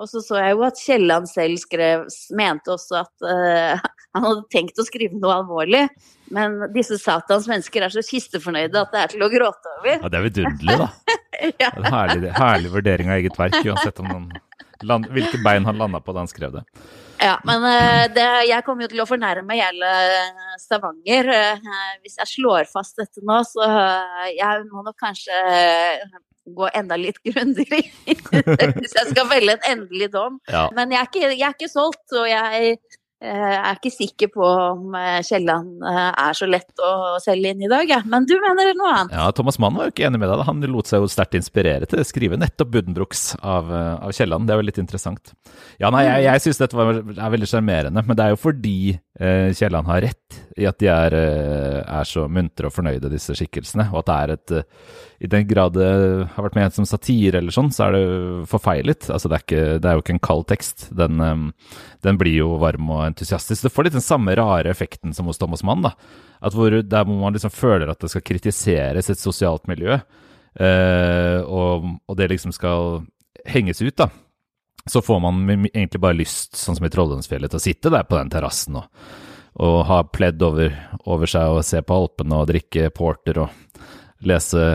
og 0.00 0.08
så 0.08 0.22
så 0.24 0.38
jeg 0.40 0.54
jo 0.54 0.64
at 0.64 0.80
Kielland 0.80 1.28
selv 1.28 1.60
skrev, 1.60 2.06
mente 2.36 2.72
også 2.72 3.02
at 3.02 3.26
eh, 3.28 3.82
han 4.16 4.26
hadde 4.26 4.46
tenkt 4.52 4.80
å 4.80 4.86
skrive 4.88 5.18
noe 5.20 5.36
alvorlig, 5.42 5.84
men 6.32 6.62
disse 6.72 6.96
satans 7.00 7.48
mennesker 7.50 7.84
er 7.84 7.92
så 7.92 8.04
kistefornøyde 8.06 8.86
at 8.86 8.94
det 8.94 9.02
er 9.02 9.12
til 9.12 9.26
å 9.26 9.30
gråte 9.32 9.76
over. 9.78 9.98
Ja, 9.98 10.08
det 10.08 10.18
er 10.18 10.26
vidunderlig, 10.28 10.78
da. 10.80 11.18
ja. 11.66 11.70
En 11.76 11.92
herlig, 11.92 12.32
herlig, 12.38 12.72
vurdering 12.72 13.12
av 13.12 13.20
eget 13.20 13.38
verk, 13.38 13.60
uansett 13.60 14.02
land, 14.82 15.06
hvilke 15.14 15.38
bein 15.44 15.68
han 15.68 15.78
landa 15.78 16.00
på 16.02 16.14
da 16.14 16.24
han 16.24 16.30
skrev 16.30 16.56
det. 16.56 16.64
Ja, 17.22 17.36
men 17.46 17.62
uh, 17.62 18.08
det, 18.10 18.26
jeg 18.48 18.64
kommer 18.66 18.88
jo 18.88 18.90
til 18.90 19.04
å 19.04 19.06
fornærme 19.06 19.54
hele 19.54 19.90
Stavanger 20.58 21.28
uh, 21.30 21.68
hvis 22.02 22.16
jeg 22.18 22.30
slår 22.32 22.66
fast 22.72 22.98
dette 22.98 23.22
nå, 23.22 23.36
så 23.46 23.68
jeg 24.32 24.64
må 24.72 24.82
nok 24.82 24.98
kanskje 24.98 25.38
gå 26.44 26.68
enda 26.74 26.98
litt 26.98 27.20
grundigere 27.26 28.16
hvis 28.80 28.96
jeg 28.98 29.10
skal 29.12 29.28
felle 29.30 29.54
en 29.54 29.68
endelig 29.70 30.10
dom. 30.14 30.40
Ja. 30.50 30.66
Men 30.74 30.94
jeg 30.94 31.00
er, 31.00 31.10
ikke, 31.10 31.30
jeg 31.30 31.46
er 31.46 31.56
ikke 31.56 31.70
solgt, 31.70 32.04
og 32.18 32.26
jeg 32.30 32.76
jeg 33.22 33.38
eh, 33.38 33.56
er 33.56 33.76
ikke 33.76 33.92
sikker 33.94 34.30
på 34.34 34.42
om 34.42 34.96
eh, 34.98 35.20
Kielland 35.22 35.84
eh, 35.86 36.08
er 36.24 36.34
så 36.34 36.48
lett 36.50 36.82
å 36.82 37.20
selge 37.22 37.52
inn 37.52 37.62
i 37.62 37.70
dag, 37.70 37.86
ja. 37.86 38.00
men 38.08 38.26
du 38.26 38.34
mener 38.42 38.72
noe 38.74 38.94
annet? 38.96 39.14
Ja, 39.14 39.28
Thomas 39.36 39.60
Mann 39.62 39.76
var 39.78 39.86
jo 39.86 39.94
ikke 39.94 40.08
enig 40.08 40.18
med 40.18 40.32
deg. 40.32 40.42
Han 40.48 40.64
lot 40.72 40.90
seg 40.90 41.04
jo 41.04 41.10
sterkt 41.10 41.38
inspirere 41.38 41.86
til 41.86 42.02
å 42.02 42.06
skrive 42.06 42.40
nettopp 42.40 42.72
Buddenbrooks 42.74 43.24
av, 43.38 43.70
av 43.70 44.10
Kielland. 44.16 44.48
Det 44.48 44.56
er 44.56 44.62
jo 44.62 44.66
litt 44.66 44.82
interessant. 44.82 45.34
Ja, 45.78 45.92
nei, 45.94 46.02
jeg, 46.08 46.26
jeg 46.26 46.44
syns 46.46 46.62
dette 46.64 46.78
var, 46.78 46.98
er 46.98 47.34
veldig 47.36 47.50
sjarmerende, 47.52 48.02
men 48.08 48.18
det 48.18 48.26
er 48.26 48.34
jo 48.34 48.42
fordi 48.42 48.76
eh, 48.96 49.54
Kielland 49.54 49.92
har 49.92 50.02
rett 50.08 50.42
i 50.58 50.66
at 50.68 50.82
de 50.82 50.90
er, 50.90 51.14
er, 51.14 52.04
så 52.08 52.26
muntre 52.28 52.68
og 52.68 52.74
fornøyde, 52.74 53.12
disse 53.12 53.36
skikkelsene, 53.38 53.86
og 53.94 54.02
at 54.02 54.10
det 54.10 54.18
er 54.18 54.34
et 54.34 54.54
i 55.22 55.28
den 55.30 55.46
grad 55.46 55.76
det 55.76 55.86
har 56.34 56.44
vært 56.48 56.56
ment 56.58 56.74
som 56.74 56.86
satire 56.88 57.38
eller 57.38 57.54
sånn, 57.54 57.70
så 57.70 57.84
er 57.86 57.94
det 57.94 58.06
forfeilet. 58.50 59.06
Altså, 59.06 59.30
det 59.30 59.36
er, 59.36 59.44
ikke, 59.46 59.76
det 59.78 59.88
er 59.88 59.94
jo 59.94 60.02
ikke 60.02 60.14
en 60.16 60.24
kald 60.26 60.48
tekst. 60.50 60.88
Den, 60.98 61.22
den, 62.02 62.18
blir 62.18 62.34
jo 62.40 62.56
varm 62.58 62.90
og 62.90 63.04
entusiastisk. 63.12 63.62
Det 63.62 63.72
får 63.72 63.86
litt 63.86 63.96
den 63.98 64.04
samme 64.04 64.34
rare 64.38 64.72
effekten 64.72 65.14
som 65.14 65.28
hos 65.30 65.38
Thomas 65.38 65.62
Mann. 65.62 65.84
da. 65.84 65.94
At 66.40 66.56
hvor, 66.56 66.70
Der 66.70 67.04
hvor 67.04 67.20
man 67.20 67.32
liksom 67.32 67.52
føler 67.54 67.90
at 67.90 68.00
det 68.00 68.10
skal 68.10 68.24
kritiseres 68.26 69.10
et 69.10 69.20
sosialt 69.20 69.68
miljø, 69.70 70.00
eh, 70.58 71.40
og, 71.44 71.86
og, 72.08 72.16
det 72.16 72.30
liksom 72.32 72.52
skal 72.52 73.04
henges 73.46 73.82
ut, 73.82 73.96
da. 73.96 74.08
så 74.86 75.02
får 75.02 75.20
man 75.20 75.44
egentlig 75.48 76.00
bare 76.00 76.18
lyst, 76.18 76.56
sånn 76.56 76.76
som 76.76 76.86
i 76.86 76.90
Trollhundsfjellet, 76.90 77.50
til 77.50 77.60
å 77.60 77.62
sitte 77.62 77.92
der 77.92 78.06
på 78.06 78.18
den 78.18 78.30
terrassen 78.30 78.80
og, 78.82 79.06
og 79.62 79.84
ha 79.86 80.02
pledd 80.04 80.42
over, 80.42 80.74
over, 81.04 81.30
seg 81.30 81.56
og 81.56 81.64
se 81.66 81.82
på 81.82 81.96
Alpene 81.96 82.38
og 82.40 82.48
drikke 82.50 82.90
porter 82.94 83.44
og 83.44 83.61
lese 84.28 84.66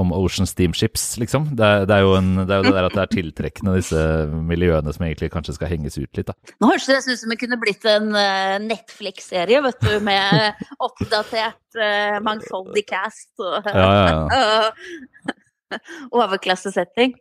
om 0.00 0.12
Ocean 0.16 0.48
Steamships, 0.48 1.04
liksom. 1.20 1.50
Det 1.58 1.66
er, 1.66 1.86
det 1.88 1.96
er, 1.96 2.04
jo, 2.06 2.14
en, 2.18 2.30
det, 2.42 2.48
er 2.48 2.60
jo 2.60 2.68
det 2.68 2.74
der 2.76 2.88
at 2.88 2.96
det 2.96 3.02
er 3.04 3.12
tiltrekkende, 3.14 3.76
disse 3.78 4.02
miljøene 4.50 4.94
som 4.96 5.06
egentlig 5.06 5.30
kanskje 5.34 5.56
skal 5.56 5.72
henges 5.72 5.98
ut 6.00 6.20
litt, 6.20 6.30
da. 6.30 6.54
Nå 6.62 6.72
høres 6.72 6.88
det 6.88 7.00
ut 7.16 7.22
som 7.22 7.34
det 7.34 7.40
kunne 7.40 7.60
blitt 7.62 7.86
en 7.90 8.12
uh, 8.16 8.56
Netflix-serie, 8.64 9.62
vet 9.66 9.86
du, 9.86 9.96
med 10.06 10.60
oppdatert, 10.86 11.62
uh, 11.78 12.20
mangfoldig 12.26 12.86
cast 12.88 13.32
og 13.42 13.72
ja, 13.72 13.88
ja, 13.88 14.22
ja. 14.30 15.80
overklassesetting. 16.22 17.18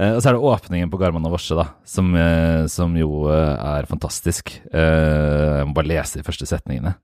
Eh, 0.00 0.14
og 0.16 0.22
så 0.22 0.30
er 0.30 0.38
det 0.38 0.48
åpningen 0.48 0.92
på 0.92 0.98
Garman 1.00 1.26
og 1.28 1.34
Vorse, 1.34 1.56
da, 1.58 1.66
som, 1.84 2.12
eh, 2.16 2.64
som 2.72 2.94
jo 2.96 3.26
eh, 3.32 3.56
er 3.76 3.88
fantastisk. 3.90 4.54
Eh, 4.72 5.58
jeg 5.60 5.68
må 5.68 5.76
bare 5.76 5.90
lese 5.90 6.20
de 6.20 6.26
første 6.26 6.48
setningene. 6.48 6.94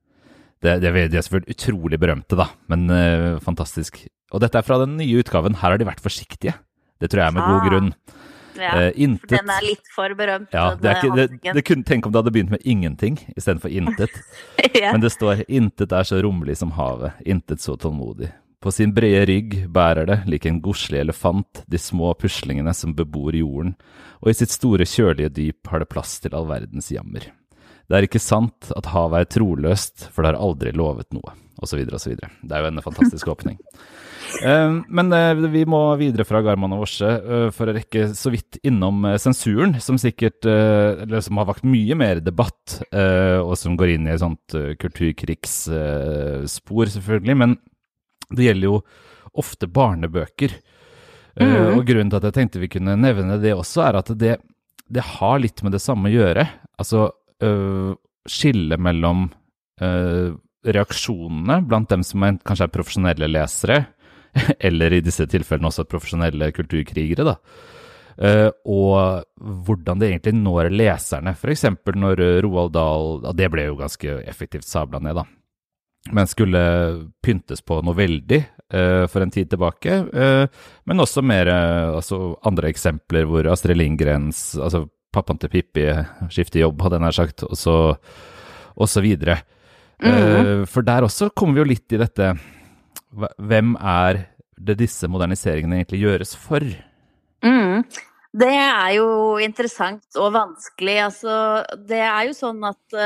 Det, 0.64 0.78
det, 0.82 0.92
de 1.12 1.18
er 1.18 1.24
selvfølgelig 1.24 1.54
utrolig 1.54 1.98
berømte, 2.02 2.38
da, 2.38 2.48
men 2.72 2.88
uh, 2.90 3.36
fantastisk. 3.42 4.00
Og 4.34 4.42
dette 4.42 4.58
er 4.58 4.66
fra 4.66 4.80
den 4.82 4.96
nye 4.98 5.20
utgaven. 5.22 5.60
Her 5.60 5.74
har 5.74 5.80
de 5.80 5.86
vært 5.88 6.02
forsiktige. 6.04 6.56
Det 6.98 7.10
tror 7.10 7.22
jeg 7.22 7.30
er 7.30 7.36
med 7.36 7.44
ah. 7.44 7.52
god 7.52 7.70
grunn. 7.70 7.92
Ja, 8.58 8.72
eh, 8.82 8.92
intet, 8.98 9.28
for 9.30 9.36
den 9.36 9.52
er 9.54 9.62
litt 9.62 9.90
for 9.94 10.14
berømt. 10.18 10.50
Ja, 10.50 10.72
det 10.74 10.90
er 10.90 10.98
ikke, 10.98 11.14
det, 11.14 11.54
det 11.54 11.62
kunne, 11.62 11.86
Tenk 11.86 12.08
om 12.08 12.14
det 12.14 12.18
hadde 12.18 12.32
begynt 12.34 12.50
med 12.50 12.64
ingenting 12.66 13.20
istedenfor 13.36 13.70
intet. 13.70 14.18
ja. 14.82 14.90
Men 14.90 15.04
det 15.04 15.12
står 15.14 15.44
'intet 15.46 15.94
er 15.94 16.08
så 16.08 16.18
rommelig 16.24 16.58
som 16.58 16.74
havet, 16.74 17.14
intet 17.22 17.62
så 17.62 17.76
tålmodig'. 17.78 18.32
På 18.58 18.72
sin 18.74 18.90
brede 18.94 19.26
rygg 19.30 19.68
bærer 19.70 20.08
det, 20.10 20.18
lik 20.26 20.46
en 20.50 20.58
godslig 20.60 20.98
elefant, 20.98 21.62
de 21.70 21.78
små 21.78 22.10
puslingene 22.18 22.74
som 22.74 22.94
bebor 22.98 23.36
jorden, 23.38 23.76
og 24.18 24.32
i 24.32 24.34
sitt 24.34 24.50
store 24.50 24.82
kjølige 24.82 25.30
dyp 25.30 25.70
har 25.70 25.78
det 25.78 25.92
plass 25.92 26.18
til 26.18 26.34
all 26.34 26.48
verdens 26.50 26.90
jammer. 26.90 27.30
Det 27.88 27.96
er 27.96 28.04
ikke 28.04 28.20
sant 28.20 28.68
at 28.76 28.90
havet 28.92 29.24
er 29.24 29.30
troløst, 29.32 29.96
for 30.12 30.20
det 30.22 30.28
har 30.32 30.44
aldri 30.44 30.70
lovet 30.76 31.08
noe, 31.16 31.30
osv., 31.64 31.80
osv. 31.96 32.12
Det 32.18 32.52
er 32.52 32.60
jo 32.60 32.70
en 32.70 32.84
fantastisk 32.84 33.24
åpning. 33.34 33.56
Uh, 34.44 34.84
men 34.92 35.06
uh, 35.14 35.48
vi 35.48 35.64
må 35.64 35.96
videre 35.96 36.24
fra 36.28 36.42
Garman 36.44 36.74
og 36.76 36.80
Vorse 36.82 37.08
uh, 37.24 37.48
for 37.54 37.64
å 37.70 37.74
rekke 37.78 38.10
så 38.12 38.28
vidt 38.34 38.58
innom 38.68 38.96
sensuren, 39.16 39.72
som 39.80 39.96
sikkert 40.00 40.44
eller 40.44 41.20
som 41.24 41.36
har 41.40 41.48
vakt 41.48 41.64
mye 41.64 41.94
mer 41.96 42.20
debatt, 42.20 42.82
og 42.92 43.56
som 43.56 43.76
går 43.80 43.88
inn 43.94 44.08
i 44.08 44.12
et 44.12 44.20
sånt 44.20 44.52
kulturkrigsspor, 44.82 46.86
selvfølgelig. 46.92 47.36
Men 47.40 47.56
det 48.28 48.44
gjelder 48.50 48.68
jo 48.68 48.82
ofte 49.38 49.66
barnebøker. 49.70 50.52
Eh, 51.38 51.46
mm. 51.46 51.76
Og 51.76 51.84
grunnen 51.86 52.10
til 52.10 52.20
at 52.20 52.28
jeg 52.28 52.36
tenkte 52.40 52.62
vi 52.62 52.70
kunne 52.72 52.96
nevne 52.98 53.38
det 53.42 53.54
også, 53.54 53.84
er 53.86 54.00
at 54.00 54.10
det, 54.18 54.36
det 54.88 55.06
har 55.16 55.38
litt 55.42 55.62
med 55.64 55.76
det 55.76 55.82
samme 55.84 56.10
å 56.10 56.16
gjøre. 56.16 56.46
Altså 56.80 57.10
uh, 57.44 57.94
skille 58.28 58.78
mellom 58.80 59.28
uh, 59.82 60.34
reaksjonene 60.68 61.60
blant 61.68 61.90
dem 61.90 62.04
som 62.06 62.26
kanskje 62.44 62.68
er 62.68 62.74
profesjonelle 62.74 63.30
lesere, 63.30 63.80
eller 64.68 64.94
i 64.94 65.02
disse 65.04 65.26
tilfellene 65.30 65.70
også 65.70 65.86
profesjonelle 65.88 66.50
kulturkrigere, 66.56 67.26
da. 67.28 67.38
Uh, 68.18 68.50
og 68.66 69.26
hvordan 69.66 70.00
det 70.00 70.10
egentlig 70.10 70.34
når 70.40 70.72
leserne. 70.74 71.36
F.eks. 71.38 71.68
når 71.94 72.22
Roald 72.42 72.72
Dahl 72.74 73.20
ja, 73.28 73.34
Det 73.38 73.46
ble 73.52 73.68
jo 73.68 73.76
ganske 73.78 74.16
effektivt 74.26 74.66
sabla 74.66 74.98
ned, 74.98 75.20
da 75.20 75.28
men 76.12 76.26
skulle 76.26 76.60
pyntes 77.24 77.62
på 77.62 77.80
noe 77.84 77.96
veldig 77.96 78.38
uh, 78.74 79.04
for 79.10 79.24
en 79.24 79.32
tid 79.34 79.50
tilbake. 79.50 79.98
Uh, 80.12 80.46
men 80.88 81.02
også 81.02 81.24
mer 81.26 81.50
altså 81.50 82.38
andre 82.48 82.70
eksempler 82.72 83.26
hvor 83.28 83.48
Astrid 83.52 83.78
Lindgrens 83.80 84.52
altså 84.56 84.86
Pappaen 85.14 85.40
til 85.40 85.52
Pippi 85.52 85.86
skifter 86.32 86.62
jobb, 86.62 86.82
hadde 86.84 86.98
jeg 86.98 87.04
nær 87.06 87.16
sagt, 87.16 87.44
og 87.46 87.56
så, 87.56 87.76
og 88.76 88.90
så 88.90 89.04
videre. 89.04 89.40
Mm. 89.98 90.62
for 90.70 90.86
der 90.86 91.02
også 91.02 91.26
kommer 91.34 91.56
vi 91.56 91.58
jo 91.58 91.66
litt 91.66 91.90
i 91.90 91.98
dette 91.98 92.26
Hvem 93.42 93.72
er 93.82 94.20
det 94.54 94.76
disse 94.78 95.08
moderniseringene 95.10 95.80
egentlig 95.80 96.04
gjøres 96.04 96.36
for? 96.38 96.62
Mm. 97.42 97.82
Det 98.38 98.52
er 98.52 98.92
jo 98.94 99.08
interessant 99.42 100.20
og 100.20 100.36
vanskelig. 100.36 100.98
Altså, 101.08 101.34
det 101.88 101.98
er 102.04 102.28
jo 102.28 102.36
sånn 102.36 102.62
at 102.68 102.98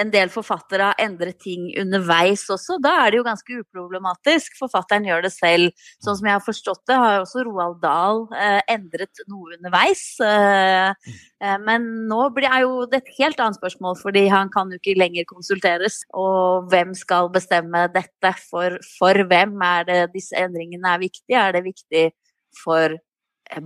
en 0.00 0.10
del 0.12 0.30
forfattere 0.32 0.88
har 0.90 1.00
endret 1.02 1.38
ting 1.42 1.66
underveis 1.80 2.44
også. 2.50 2.78
Da 2.82 2.94
er 3.02 3.12
det 3.12 3.20
jo 3.20 3.26
ganske 3.26 3.58
uproblematisk. 3.60 4.56
Forfatteren 4.60 5.06
gjør 5.08 5.26
det 5.26 5.32
selv. 5.34 5.84
Sånn 6.04 6.16
som 6.18 6.28
jeg 6.28 6.36
har 6.38 6.44
forstått 6.44 6.82
det, 6.88 6.96
har 7.02 7.20
også 7.20 7.44
Roald 7.46 7.78
Dahl 7.82 8.24
eh, 8.38 8.60
endret 8.72 9.22
noe 9.28 9.58
underveis. 9.58 10.04
Eh, 10.24 11.12
eh, 11.44 11.58
men 11.66 11.86
nå 12.08 12.24
blir 12.36 12.64
jo 12.64 12.86
det 12.88 13.02
et 13.02 13.14
helt 13.18 13.42
annet 13.42 13.60
spørsmål, 13.60 13.98
fordi 14.00 14.26
han 14.32 14.52
kan 14.54 14.72
jo 14.72 14.80
ikke 14.80 14.96
lenger 15.00 15.28
konsulteres. 15.28 16.02
Og 16.16 16.72
hvem 16.72 16.96
skal 16.96 17.30
bestemme 17.34 17.86
dette? 17.92 18.34
For, 18.48 18.80
for 18.96 19.24
hvem 19.28 19.56
er 19.66 19.88
det 19.88 20.02
disse 20.16 20.36
endringene 20.38 20.96
er 20.96 21.04
viktige? 21.04 21.40
Er 21.42 21.56
det 21.56 21.66
viktig 21.68 22.10
for 22.62 22.96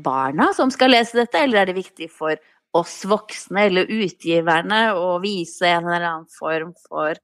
barna 0.02 0.50
som 0.56 0.70
skal 0.74 0.90
lese 0.90 1.18
dette, 1.18 1.38
eller 1.38 1.62
er 1.62 1.70
det 1.70 1.76
viktig 1.78 2.08
for 2.10 2.34
oss 2.76 3.00
voksne 3.08 3.68
eller 3.70 3.90
utgiverne 4.02 4.80
å 4.96 5.16
vise 5.22 5.68
en 5.70 5.88
eller 5.88 6.08
annen 6.10 6.28
form 6.38 6.74
for 6.88 7.18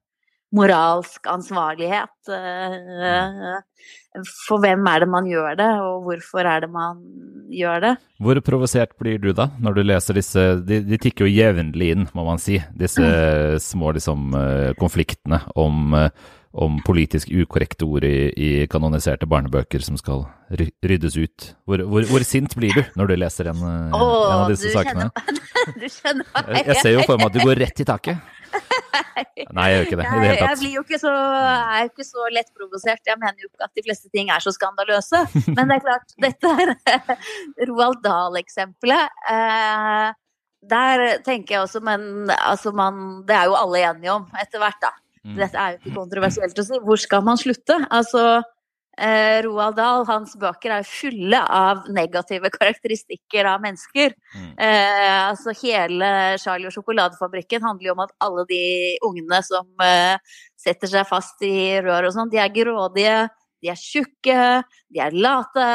moralsk 0.53 1.27
ansvarlighet. 1.29 2.13
Eh, 2.29 3.55
for 4.45 4.61
hvem 4.61 4.85
er 4.89 5.01
det 5.01 5.09
man 5.09 5.27
gjør 5.29 5.57
det, 5.57 5.69
og 5.81 6.03
hvorfor 6.07 6.45
er 6.45 6.65
det 6.65 6.69
man 6.73 6.99
gjør 7.53 7.81
det? 7.87 7.93
Hvor 8.23 8.39
provosert 8.45 8.93
blir 9.01 9.17
du 9.21 9.31
da, 9.33 9.49
når 9.61 9.77
du 9.77 9.81
leser 9.83 10.19
disse 10.19 10.43
De, 10.61 10.79
de 10.85 10.99
tikker 11.01 11.25
jo 11.25 11.33
jevnlig 11.33 11.89
inn, 11.95 12.05
må 12.13 12.27
man 12.27 12.41
si, 12.41 12.59
disse 12.77 13.01
mm. 13.01 13.57
små 13.63 13.95
liksom, 13.97 14.29
eh, 14.37 14.69
konfliktene 14.79 15.41
om 15.59 15.97
uh, 15.97 16.07
om 16.53 16.77
politisk 16.85 17.31
ukorrekte 17.33 17.85
ord 17.89 18.05
i, 18.05 18.29
i, 18.37 18.49
kanoniserte 18.69 19.25
barnebøker 19.29 19.81
som 19.81 19.97
skal 19.97 20.27
ryddes 20.53 21.17
ut. 21.17 21.47
Hvor, 21.65 21.81
hvor, 21.89 22.05
hvor, 22.11 22.25
sint 22.27 22.53
blir 22.59 22.75
du 22.77 22.83
når 22.99 23.09
du 23.09 23.15
leser 23.17 23.49
en, 23.49 23.63
Åh, 23.63 23.89
en 23.97 24.43
av 24.43 24.53
disse 24.53 24.69
sakene? 24.75 25.09
du 25.81 25.87
skjønner 25.89 26.27
meg. 26.29 26.53
Jeg, 26.53 26.65
jeg 26.69 26.79
ser 26.83 26.95
jo 26.97 27.05
for 27.07 27.17
meg 27.17 27.31
at 27.31 27.37
du 27.39 27.41
går 27.47 27.61
rett 27.65 27.81
i 27.81 27.87
taket. 27.89 28.21
Nei, 29.57 29.65
jeg 29.69 29.77
gjør 29.77 29.87
ikke 29.87 29.97
det 29.97 30.05
i 30.05 30.13
det 30.13 30.27
hele 30.27 30.37
tatt. 30.43 30.63
Jeg 30.63 30.83
ikke 30.83 30.99
så, 31.01 31.13
jeg 31.13 31.77
er 31.79 31.87
jo 31.87 31.91
ikke 31.91 32.07
så 32.07 32.25
lettprovosert. 32.37 33.05
Jeg 33.09 33.21
mener 33.21 33.45
jo 33.45 33.49
ikke 33.49 33.67
at 33.67 33.79
de 33.79 33.85
fleste 33.87 34.11
ting 34.13 34.29
er 34.33 34.43
så 34.43 34.53
skandaløse. 34.53 35.23
Men 35.55 35.71
det 35.71 35.79
er 35.79 35.85
klart, 35.87 36.17
dette 36.21 36.53
er 36.93 37.71
Roald 37.71 38.01
Dahl-eksempelet. 38.05 39.23
Eh, 39.33 40.09
der 40.69 41.05
tenker 41.25 41.57
jeg 41.57 41.65
også, 41.65 41.81
men 41.83 42.29
altså 42.31 42.71
man, 42.71 43.25
det 43.27 43.35
er 43.35 43.49
jo 43.51 43.57
alle 43.59 43.81
enige 43.83 44.13
om 44.13 44.29
etter 44.39 44.61
hvert, 44.61 44.77
da. 44.79 44.93
Mm. 45.23 45.37
Dette 45.39 45.59
er 45.59 45.75
jo 45.75 45.79
ikke 45.79 45.95
kontroversielt 46.01 46.59
å 46.59 46.65
si. 46.67 46.79
Hvor 46.83 46.99
skal 46.99 47.23
man 47.23 47.39
slutte? 47.39 47.77
Altså, 47.95 48.41
eh, 48.97 49.39
Roald 49.45 49.77
Dahl, 49.79 50.03
hans 50.09 50.35
bøker 50.39 50.75
er 50.77 50.87
fulle 50.87 51.39
av 51.39 51.87
negative 51.95 52.51
karakteristikker 52.53 53.47
av 53.53 53.63
mennesker. 53.63 54.15
Mm. 54.35 54.49
Eh, 54.67 55.19
altså 55.29 55.55
hele 55.63 56.09
Charlie 56.43 56.67
og 56.67 56.75
sjokoladefabrikken 56.75 57.63
handler 57.63 57.91
jo 57.91 57.95
om 57.95 58.03
at 58.03 58.11
alle 58.23 58.45
de 58.49 58.65
ungene 59.07 59.39
som 59.47 59.69
eh, 59.85 60.35
setter 60.59 60.91
seg 60.91 61.07
fast 61.07 61.41
i 61.45 61.79
rør 61.83 62.09
og 62.09 62.17
sånn, 62.17 62.31
de 62.33 62.43
er 62.43 62.53
grådige 62.53 63.23
de 63.63 63.71
er 63.71 63.79
tjukke, 63.79 64.39
de 64.93 65.01
er 65.01 65.15
late. 65.15 65.67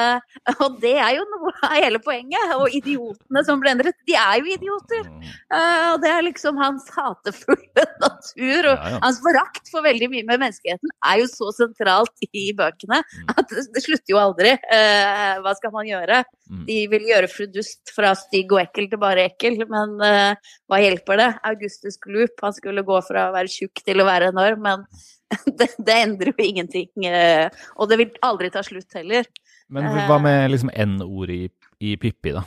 Og 0.62 0.76
det 0.82 0.94
er 1.00 1.16
jo 1.16 1.24
noe 1.32 1.52
av 1.64 1.74
hele 1.74 2.00
poenget. 2.04 2.52
Og 2.58 2.74
idiotene 2.76 3.42
som 3.46 3.62
ble 3.62 3.72
endret, 3.72 3.96
de 4.08 4.16
er 4.18 4.42
jo 4.42 4.52
idioter. 4.52 5.08
Uh, 5.48 5.94
og 5.94 6.02
det 6.02 6.10
er 6.12 6.24
liksom 6.26 6.58
hans 6.60 6.86
hatefulle 6.92 7.86
natur. 8.04 8.68
Og 8.68 8.74
ja, 8.74 8.92
ja. 8.94 9.00
hans 9.04 9.20
forakt 9.24 9.72
for 9.72 9.86
veldig 9.86 10.10
mye 10.12 10.26
med 10.28 10.44
menneskeheten 10.44 10.92
er 11.08 11.22
jo 11.22 11.28
så 11.32 11.50
sentralt 11.56 12.28
i 12.28 12.50
bøkene 12.56 13.00
mm. 13.00 13.34
at 13.34 13.56
det, 13.56 13.82
slutter 13.84 14.12
jo 14.12 14.20
aldri. 14.20 14.54
Uh, 14.68 15.40
hva 15.44 15.54
skal 15.58 15.74
man 15.74 15.88
gjøre? 15.88 16.22
Mm. 16.48 16.64
De 16.68 16.80
vil 16.92 17.10
gjøre 17.10 17.32
fru 17.32 17.48
Dust 17.52 17.92
fra 17.94 18.14
stygg 18.18 18.52
og 18.54 18.62
ekkel 18.66 18.90
til 18.92 19.00
bare 19.00 19.28
ekkel, 19.30 19.62
men 19.70 19.96
uh, 20.02 20.56
hva 20.68 20.82
hjelper 20.84 21.20
det? 21.20 21.30
Augustus 21.48 21.96
Gloop, 22.04 22.36
han 22.44 22.56
skulle 22.56 22.84
gå 22.86 23.00
fra 23.08 23.28
å 23.28 23.36
være 23.36 23.52
tjukk 23.52 23.84
til 23.86 24.02
å 24.02 24.08
være 24.08 24.32
enorm, 24.34 24.64
men 24.64 24.84
det, 25.58 25.68
det, 25.78 25.96
endrer 25.96 26.32
jo 26.32 26.44
ingenting. 26.44 26.88
Eh, 27.04 27.48
og 27.76 27.90
det 27.90 28.00
vil 28.00 28.14
aldri 28.24 28.50
ta 28.52 28.62
slutt 28.64 28.96
heller. 28.98 29.28
Men 29.72 29.90
hva 29.90 30.16
eh, 30.16 30.24
med 30.24 30.54
liksom 30.54 30.72
N-ord 30.72 31.32
i, 31.34 31.42
i 31.84 31.96
Pippi, 32.00 32.32
da? 32.36 32.44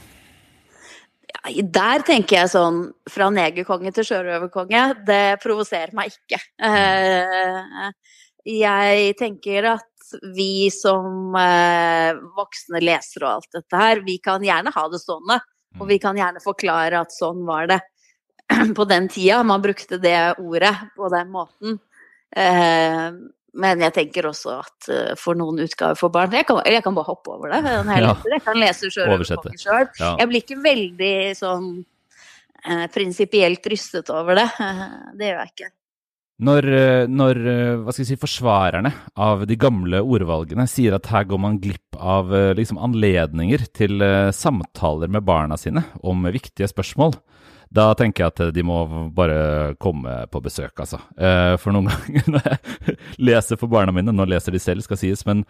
Ja, 1.31 1.53
der 1.63 2.03
tenker 2.05 2.41
jeg 2.41 2.51
sånn 2.53 2.83
fra 3.09 3.29
negerkonge 3.33 3.93
til 3.95 4.05
sjørøverkonge, 4.09 4.81
det 5.07 5.39
provoserer 5.43 5.93
meg 5.97 6.11
ikke. 6.11 6.41
Eh, 6.67 7.87
jeg 8.51 9.15
tenker 9.19 9.71
at 9.77 9.87
vi 10.35 10.67
som 10.73 11.31
voksne 12.35 12.81
lesere 12.83 13.27
og 13.29 13.37
alt 13.37 13.55
dette 13.55 13.79
her, 13.79 14.01
vi 14.03 14.17
kan 14.19 14.43
gjerne 14.43 14.73
ha 14.75 14.83
det 14.91 14.99
stående. 14.99 15.37
Og 15.79 15.87
vi 15.87 15.97
kan 16.03 16.17
gjerne 16.19 16.41
forklare 16.43 16.99
at 16.99 17.13
sånn 17.15 17.45
var 17.47 17.69
det 17.71 17.79
på 18.77 18.85
den 18.89 19.07
tida 19.11 19.39
man 19.47 19.63
brukte 19.63 19.99
det 20.01 20.33
ordet 20.41 20.73
på 20.97 21.09
den 21.13 21.31
måten. 21.31 21.79
Eh, 22.31 23.07
men 23.61 23.83
jeg 23.83 23.91
tenker 23.97 24.29
også 24.29 24.53
at 24.61 24.87
uh, 24.87 25.09
for 25.19 25.35
noen 25.35 25.57
utgaver 25.65 25.97
for 25.99 26.13
barn 26.13 26.31
Jeg 26.37 26.45
kan, 26.47 26.61
jeg 26.63 26.79
kan 26.85 26.95
bare 26.95 27.09
hoppe 27.09 27.33
over 27.33 27.51
det. 27.51 27.59
Ja. 27.99 28.13
jeg 28.31 28.43
kan 28.45 28.55
lese 28.55 28.87
sjøl. 28.87 29.11
Oversette. 29.11 29.51
Jeg 29.59 30.29
blir 30.29 30.39
ikke 30.39 30.61
veldig 30.63 31.15
sånn 31.35 31.67
uh, 31.83 32.87
prinsipielt 32.95 33.67
rystet 33.73 34.07
over 34.15 34.39
det. 34.39 34.47
det 35.19 35.33
gjør 35.33 35.43
jeg 35.43 35.53
ikke. 35.55 35.71
Når, 36.41 36.65
eh, 36.73 37.03
når 37.05 37.37
eh, 37.37 37.79
hva 37.83 37.93
skal 37.93 38.01
jeg 38.01 38.15
si, 38.15 38.21
forsvarerne 38.21 38.89
av 39.21 39.43
de 39.45 39.57
gamle 39.61 39.99
ordvalgene 40.01 40.65
sier 40.69 40.95
at 40.97 41.11
her 41.13 41.27
går 41.29 41.41
man 41.43 41.59
glipp 41.61 41.97
av 42.01 42.33
eh, 42.33 42.53
liksom, 42.57 42.79
anledninger 42.81 43.67
til 43.77 44.01
eh, 44.01 44.31
samtaler 44.33 45.11
med 45.13 45.27
barna 45.27 45.59
sine 45.61 45.83
om 46.01 46.25
viktige 46.33 46.69
spørsmål, 46.71 47.13
da 47.71 47.85
tenker 47.95 48.25
jeg 48.25 48.33
at 48.33 48.55
de 48.55 48.63
må 48.67 48.81
bare 49.15 49.75
komme 49.79 50.11
på 50.31 50.41
besøk, 50.43 50.73
altså. 50.83 50.99
Eh, 51.15 51.53
For 51.61 51.71
noen 51.71 51.87
ganger 51.91 52.27
når 52.33 52.47
jeg 52.49 52.95
leser 53.23 53.59
for 53.61 53.71
barna 53.71 53.93
mine, 53.95 54.11
nå 54.11 54.25
leser 54.27 54.51
de 54.51 54.59
selv, 54.59 54.83
skal 54.83 54.99
sies, 54.99 55.23
men 55.27 55.45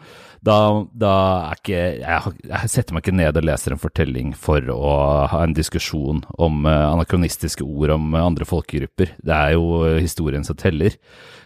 da, 0.45 0.57
da 0.93 1.13
er 1.49 1.61
ikke 1.61 1.79
jeg, 2.03 2.35
jeg 2.51 2.73
setter 2.75 2.97
meg 2.97 3.05
ikke 3.05 3.15
ned 3.17 3.39
og 3.41 3.47
leser 3.49 3.73
en 3.73 3.81
fortelling 3.81 4.35
for 4.37 4.69
å 4.73 4.93
ha 5.31 5.41
en 5.45 5.55
diskusjon 5.57 6.21
om 6.37 6.65
eh, 6.69 6.87
anakronistiske 6.91 7.65
ord 7.65 7.95
om 7.97 8.13
andre 8.19 8.45
folkegrupper. 8.45 9.15
Det 9.25 9.37
er 9.37 9.55
jo 9.57 9.97
historien 9.97 10.45
som 10.45 10.59
teller. 10.59 10.99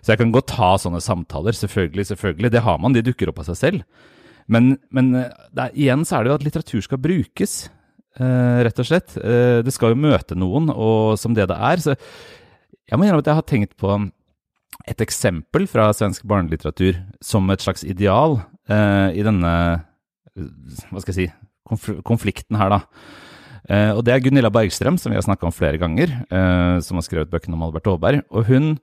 Så 0.04 0.12
jeg 0.14 0.22
kan 0.22 0.36
godt 0.36 0.52
ta 0.52 0.74
sånne 0.82 1.00
samtaler, 1.02 1.56
selvfølgelig, 1.56 2.10
selvfølgelig. 2.12 2.52
Det 2.54 2.66
har 2.68 2.84
man, 2.84 2.94
de 2.94 3.06
dukker 3.06 3.32
opp 3.32 3.40
av 3.42 3.48
seg 3.54 3.62
selv. 3.62 4.12
Men, 4.52 4.76
men 4.94 5.14
eh, 5.18 5.32
det 5.56 5.70
er, 5.70 5.80
igjen 5.88 6.04
så 6.06 6.20
er 6.20 6.26
det 6.28 6.34
jo 6.34 6.38
at 6.42 6.46
litteratur 6.46 6.84
skal 6.86 7.02
brukes, 7.02 7.56
eh, 8.20 8.60
rett 8.68 8.82
og 8.82 8.88
slett. 8.88 9.16
Uh, 9.18 9.62
det 9.66 9.74
skal 9.76 9.94
jo 9.94 10.04
møte 10.06 10.38
noen, 10.38 10.70
og 10.72 11.16
som 11.22 11.36
det 11.36 11.48
det 11.52 11.58
er. 11.58 11.82
Så 11.84 11.96
jeg 11.96 13.00
må 13.00 13.06
innrømme 13.06 13.26
at 13.26 13.32
jeg 13.32 13.40
har 13.40 13.50
tenkt 13.50 13.76
på 13.82 13.98
et 14.86 15.02
eksempel 15.02 15.66
fra 15.72 15.90
svensk 15.96 16.26
barnelitteratur 16.30 17.00
som 17.24 17.50
et 17.50 17.64
slags 17.64 17.86
ideal 17.88 18.40
uh, 18.70 19.10
i 19.16 19.24
denne 19.26 19.54
eh, 20.36 20.50
hva 20.92 21.02
skal 21.02 21.14
jeg 21.14 21.20
si, 21.20 21.28
konf 21.66 21.90
konflikten 22.06 22.60
her, 22.60 22.76
da. 22.76 22.82
Eh, 23.66 23.92
og 23.96 24.04
det 24.06 24.14
er 24.14 24.22
Gunilla 24.22 24.52
Bergstrøm, 24.54 25.00
som 25.02 25.10
vi 25.10 25.18
har 25.18 25.26
snakka 25.26 25.48
om 25.48 25.54
flere 25.56 25.80
ganger, 25.82 26.12
eh, 26.30 26.76
som 26.86 27.00
har 27.00 27.06
skrevet 27.08 27.32
bøkene 27.32 27.58
om 27.58 27.64
Albert 27.66 27.88
Aaberg. 27.90 28.22
Og 28.30 28.46
hun 28.52 28.76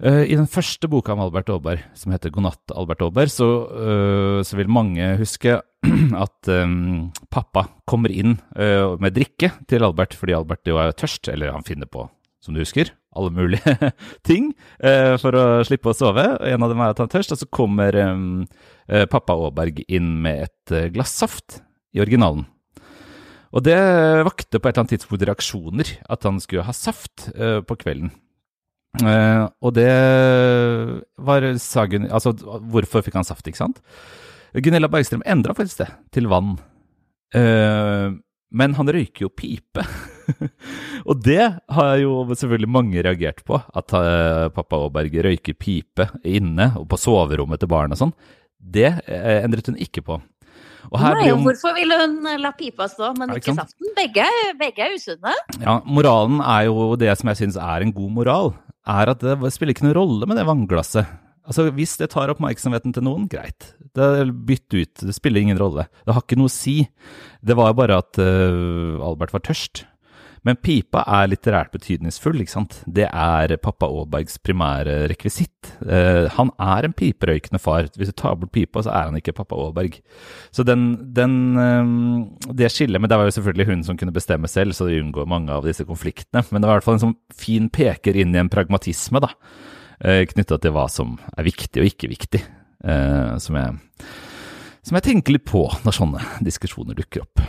Eh, 0.00 0.30
I 0.32 0.36
den 0.38 0.48
første 0.48 0.88
boka 0.88 1.12
om 1.12 1.20
Albert 1.20 1.50
Aaberg, 1.52 1.82
som 1.94 2.12
heter 2.12 2.30
'God 2.30 2.46
natt, 2.46 2.72
Albert 2.72 3.02
Aaberg', 3.04 3.28
så, 3.28 3.48
eh, 3.68 4.42
så 4.42 4.56
vil 4.56 4.68
mange 4.68 5.18
huske 5.18 5.60
at 6.24 6.50
um, 6.52 7.08
pappa 7.32 7.64
kommer 7.88 8.12
inn 8.12 8.36
uh, 8.58 8.96
med 9.00 9.14
drikke 9.16 9.52
til 9.70 9.84
Albert 9.86 10.16
fordi 10.18 10.36
Albert 10.36 10.68
jo 10.68 10.80
er 10.80 10.92
tørst, 10.96 11.30
eller 11.32 11.54
han 11.54 11.64
finner 11.66 11.88
på, 11.88 12.04
som 12.44 12.56
du 12.56 12.60
husker, 12.60 12.92
alle 13.16 13.32
mulige 13.34 13.74
ting 14.28 14.52
uh, 14.84 15.16
for 15.20 15.36
å 15.36 15.44
slippe 15.66 15.92
å 15.92 15.96
sove. 15.96 16.26
En 16.46 16.66
av 16.66 16.72
dem 16.72 16.84
er 16.84 16.92
at 16.92 17.00
han 17.00 17.08
er 17.08 17.16
tørst, 17.16 17.34
og 17.34 17.40
så 17.40 17.48
kommer 17.48 17.96
um, 18.12 18.44
uh, 18.92 19.06
pappa 19.10 19.36
Aaberg 19.36 19.82
inn 19.88 20.18
med 20.24 20.48
et 20.48 20.76
glass 20.94 21.16
saft 21.22 21.62
i 21.96 22.02
originalen. 22.04 22.44
Og 23.50 23.64
det 23.66 23.80
vakte 24.22 24.60
på 24.60 24.68
et 24.68 24.76
eller 24.76 24.84
annet 24.84 24.92
tidspunkt 24.94 25.24
reaksjoner, 25.26 25.88
at 26.06 26.26
han 26.28 26.36
skulle 26.38 26.62
ha 26.68 26.74
saft 26.76 27.24
på 27.34 27.76
kvelden. 27.80 28.12
Og 29.02 29.72
det 29.74 29.88
var 31.18 31.46
sagen 31.58 32.06
Altså, 32.14 32.30
hvorfor 32.70 33.02
fikk 33.02 33.18
han 33.18 33.26
saft, 33.26 33.50
ikke 33.50 33.58
sant? 33.58 33.82
Gunilla 34.58 34.90
Bergstrøm 34.90 35.22
endra 35.28 35.54
faktisk 35.54 35.84
det 35.84 35.90
til 36.14 36.26
vann. 36.30 36.56
Uh, 37.34 38.18
men 38.50 38.74
han 38.74 38.90
røyker 38.90 39.28
jo 39.28 39.30
pipe. 39.30 39.84
og 41.08 41.22
det 41.22 41.44
har 41.70 41.92
jo 42.02 42.24
selvfølgelig 42.32 42.70
mange 42.70 43.04
reagert 43.06 43.44
på. 43.46 43.60
At 43.60 43.94
uh, 43.94 44.48
pappa 44.54 44.80
Aaberg 44.80 45.14
røyker 45.28 45.54
pipe 45.54 46.08
inne 46.26 46.72
og 46.80 46.88
på 46.90 46.98
soverommet 46.98 47.62
til 47.62 47.70
barn 47.70 47.94
og 47.94 48.02
sånn. 48.02 48.14
Det 48.58 48.90
uh, 49.06 49.38
endret 49.38 49.70
hun 49.70 49.78
ikke 49.80 50.04
på. 50.06 50.18
Nei, 50.90 51.10
blir 51.14 51.28
jo 51.28 51.36
hvorfor 51.44 51.74
ville 51.76 51.96
hun 52.00 52.24
la 52.40 52.50
pipa 52.56 52.86
stå, 52.90 53.12
men 53.18 53.34
ikke 53.36 53.52
sant? 53.52 53.70
saften? 53.70 53.92
Begge, 53.94 54.26
begge 54.58 54.86
er 54.86 54.96
usunne. 54.96 55.34
Ja, 55.60 55.76
moralen 55.86 56.40
er 56.42 56.66
jo 56.70 56.94
det 56.98 57.12
som 57.20 57.30
jeg 57.30 57.38
syns 57.42 57.58
er 57.60 57.84
en 57.84 57.92
god 57.94 58.14
moral, 58.16 58.54
er 58.88 59.12
at 59.12 59.22
det 59.22 59.52
spiller 59.54 59.76
ikke 59.76 59.86
noen 59.86 59.98
rolle 60.00 60.26
med 60.30 60.40
det 60.40 60.46
vannglasset. 60.48 61.12
Altså, 61.48 61.70
Hvis 61.74 61.96
det 62.00 62.10
tar 62.12 62.32
oppmerksomheten 62.32 62.94
til 62.94 63.06
noen, 63.06 63.28
greit. 63.30 63.72
Det 63.96 64.08
Bytt 64.46 64.74
ut, 64.74 65.06
det 65.06 65.14
spiller 65.16 65.40
ingen 65.40 65.60
rolle. 65.60 65.88
Det 66.04 66.14
har 66.14 66.24
ikke 66.24 66.38
noe 66.38 66.50
å 66.50 66.52
si. 66.52 66.82
Det 67.42 67.56
var 67.58 67.76
bare 67.78 68.00
at 68.02 68.20
uh, 68.20 69.00
Albert 69.02 69.34
var 69.34 69.46
tørst. 69.46 69.86
Men 70.46 70.56
pipa 70.56 71.02
er 71.04 71.28
litterært 71.28 71.72
betydningsfull, 71.74 72.38
ikke 72.40 72.54
sant. 72.54 72.78
Det 72.88 73.04
er 73.04 73.52
pappa 73.60 73.90
Aabergs 73.90 74.38
primære 74.40 74.94
rekvisitt. 75.10 75.72
Uh, 75.82 76.30
han 76.32 76.52
er 76.56 76.86
en 76.86 76.94
piperøykende 76.96 77.60
far. 77.60 77.90
Hvis 77.96 78.12
du 78.12 78.16
tar 78.16 78.38
bort 78.40 78.54
pipa, 78.54 78.84
så 78.86 78.94
er 78.94 79.10
han 79.10 79.18
ikke 79.20 79.36
pappa 79.36 79.58
Aaberg. 79.60 79.98
Så 80.54 80.64
den, 80.64 80.94
den, 81.16 81.34
uh, 81.58 82.54
det 82.56 82.70
skillet 82.72 83.00
Men 83.00 83.10
det 83.10 83.18
var 83.20 83.28
jo 83.28 83.36
selvfølgelig 83.36 83.68
hun 83.72 83.84
som 83.84 84.00
kunne 84.00 84.16
bestemme 84.16 84.48
selv, 84.48 84.72
så 84.76 84.88
de 84.88 85.02
unngår 85.02 85.28
mange 85.28 85.52
av 85.52 85.66
disse 85.68 85.84
konfliktene. 85.88 86.44
Men 86.48 86.62
det 86.62 86.70
var 86.70 86.78
i 86.78 86.80
hvert 86.80 86.88
fall 86.88 87.00
en 87.00 87.06
sånn 87.08 87.18
fin 87.36 87.68
peker 87.68 88.16
inn 88.16 88.32
i 88.36 88.40
en 88.40 88.52
pragmatisme, 88.52 89.20
da. 89.20 89.34
Knytta 90.00 90.56
til 90.62 90.72
hva 90.72 90.86
som 90.88 91.16
er 91.36 91.44
viktig 91.44 91.82
og 91.82 91.88
ikke 91.90 92.08
viktig. 92.08 92.40
eh, 92.84 93.32
Som 93.38 93.56
jeg, 93.56 93.74
som 94.82 94.96
jeg 94.96 95.02
tenker 95.10 95.32
litt 95.36 95.44
på 95.44 95.66
når 95.84 95.92
sånne 95.92 96.22
diskusjoner 96.46 96.96
dukker 96.96 97.20
opp. 97.26 97.42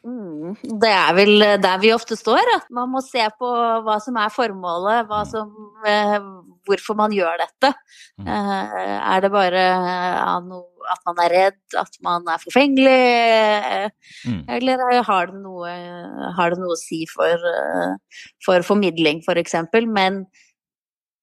Mm, 0.00 0.54
det 0.80 0.88
er 0.88 1.12
vel 1.12 1.44
der 1.60 1.76
vi 1.82 1.90
ofte 1.92 2.16
står, 2.16 2.40
at 2.56 2.70
man 2.72 2.88
må 2.88 3.02
se 3.04 3.20
på 3.36 3.50
hva 3.84 3.98
som 4.00 4.16
er 4.16 4.30
formålet, 4.32 5.04
hva 5.10 5.26
som, 5.28 5.50
eh, 5.84 6.16
hvorfor 6.64 6.96
man 6.96 7.12
gjør 7.12 7.36
dette. 7.42 7.74
Mm. 8.18 8.26
Eh, 8.32 8.96
er 9.12 9.20
det 9.20 9.30
bare 9.30 9.64
at 10.24 11.04
man 11.04 11.20
er 11.20 11.28
redd, 11.36 11.60
at 11.76 12.00
man 12.02 12.24
er 12.32 12.40
forfengelig, 12.40 12.96
eh, 12.96 13.88
Mm. 14.26 14.44
eller 14.48 14.78
er- 14.88 15.02
har 15.04 15.26
det 15.26 15.34
noe, 15.42 15.68
har 16.34 16.50
det 16.50 16.58
noe 16.58 16.72
å 16.72 16.80
si 16.80 17.04
for, 17.04 17.28
eh, 17.36 17.96
for 18.42 18.62
formidling, 18.62 19.20
f.eks.? 19.22 19.54
Men 19.86 20.24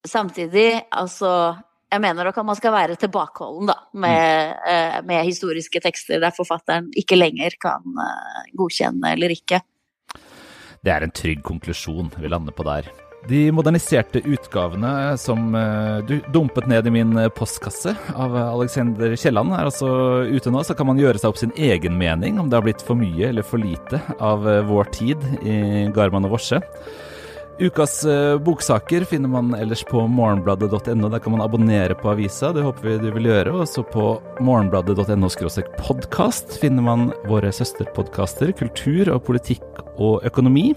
samtidig, 0.10 0.70
altså 0.92 1.56
jeg 1.88 2.04
mener 2.04 2.28
nok 2.28 2.38
at 2.42 2.48
man 2.48 2.58
skal 2.60 2.76
være 2.76 3.00
tilbakeholden 3.00 3.72
da, 3.72 3.78
med, 3.96 4.56
eh, 4.68 5.00
med 5.08 5.28
historiske 5.28 5.80
tekster 5.84 6.20
der 6.24 6.36
forfatteren 6.36 6.90
ikke 7.00 7.20
lenger 7.20 7.56
kan 7.64 8.00
eh, 8.04 8.54
godkjenne 8.60 9.14
eller 9.16 9.32
ikke. 9.32 9.62
Det 10.84 10.94
er 10.94 11.04
en 11.04 11.16
trygg 11.16 11.44
konklusjon 11.48 12.12
vi 12.20 12.32
lander 12.32 12.56
på 12.56 12.66
der. 12.68 12.90
De 13.28 13.48
moderniserte 13.52 14.20
utgavene 14.28 14.92
som 15.20 15.56
eh, 15.56 16.04
du 16.08 16.18
dumpet 16.36 16.68
ned 16.68 16.92
i 16.92 16.96
min 17.00 17.16
postkasse 17.36 17.96
av 18.14 18.36
Alexander 18.36 19.16
Kielland, 19.16 19.56
er 19.56 19.72
altså 19.72 19.90
ute 20.28 20.52
nå. 20.52 20.68
Så 20.68 20.76
kan 20.76 20.92
man 20.92 21.00
gjøre 21.00 21.24
seg 21.24 21.32
opp 21.32 21.40
sin 21.40 21.56
egen 21.56 21.96
mening 22.00 22.40
om 22.40 22.52
det 22.52 22.60
har 22.60 22.68
blitt 22.68 22.84
for 22.84 23.00
mye 23.00 23.32
eller 23.32 23.48
for 23.48 23.64
lite 23.64 24.04
av 24.20 24.44
vår 24.68 24.96
tid 25.00 25.24
i 25.40 25.88
Garman 25.96 26.28
og 26.28 26.36
Vorse. 26.36 26.60
Ukas 27.60 28.06
eh, 28.06 28.38
boksaker 28.38 29.04
finner 29.04 29.30
man 29.30 29.56
ellers 29.56 29.84
på 29.84 30.04
morgenbladet.no. 30.08 31.10
Der 31.10 31.20
kan 31.20 31.32
man 31.32 31.42
abonnere 31.42 31.96
på 31.98 32.12
avisa, 32.12 32.52
det 32.54 32.62
håper 32.62 32.86
vi 32.86 32.98
du 33.02 33.08
vil 33.16 33.30
gjøre. 33.32 33.56
Og 33.58 33.66
så 33.70 33.82
på 33.82 34.12
morgenbladet.no 34.46 35.30
podkast 35.82 36.60
finner 36.62 36.86
man 36.86 37.08
våre 37.26 37.50
søsterpodkaster 37.50 38.54
Kultur 38.60 39.10
og 39.16 39.26
politikk 39.26 39.82
og 39.98 40.22
økonomi. 40.30 40.76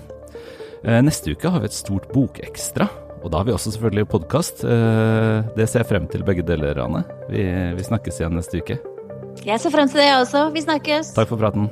Eh, 0.81 1.03
Neste 1.05 1.37
uke 1.37 1.53
har 1.53 1.61
vi 1.61 1.69
et 1.69 1.77
stort 1.77 2.09
bokekstra, 2.15 2.89
og 3.21 3.29
da 3.29 3.43
har 3.43 3.51
vi 3.51 3.53
også 3.53 3.75
selvfølgelig 3.75 4.09
podkast. 4.15 4.65
Det 4.65 5.69
ser 5.69 5.83
jeg 5.83 5.91
frem 5.91 6.09
til 6.09 6.25
begge 6.25 6.47
deler, 6.49 6.81
Ane. 6.81 7.05
Vi, 7.29 7.45
vi 7.77 7.85
snakkes 7.85 8.23
igjen 8.23 8.41
neste 8.41 8.65
uke. 8.65 8.81
Jeg 9.45 9.61
ser 9.61 9.77
frem 9.77 9.93
til 9.93 10.01
det, 10.01 10.09
jeg 10.09 10.25
også. 10.25 10.49
Vi 10.57 10.65
snakkes. 10.65 11.13
Takk 11.19 11.29
for 11.29 11.45
praten. 11.45 11.69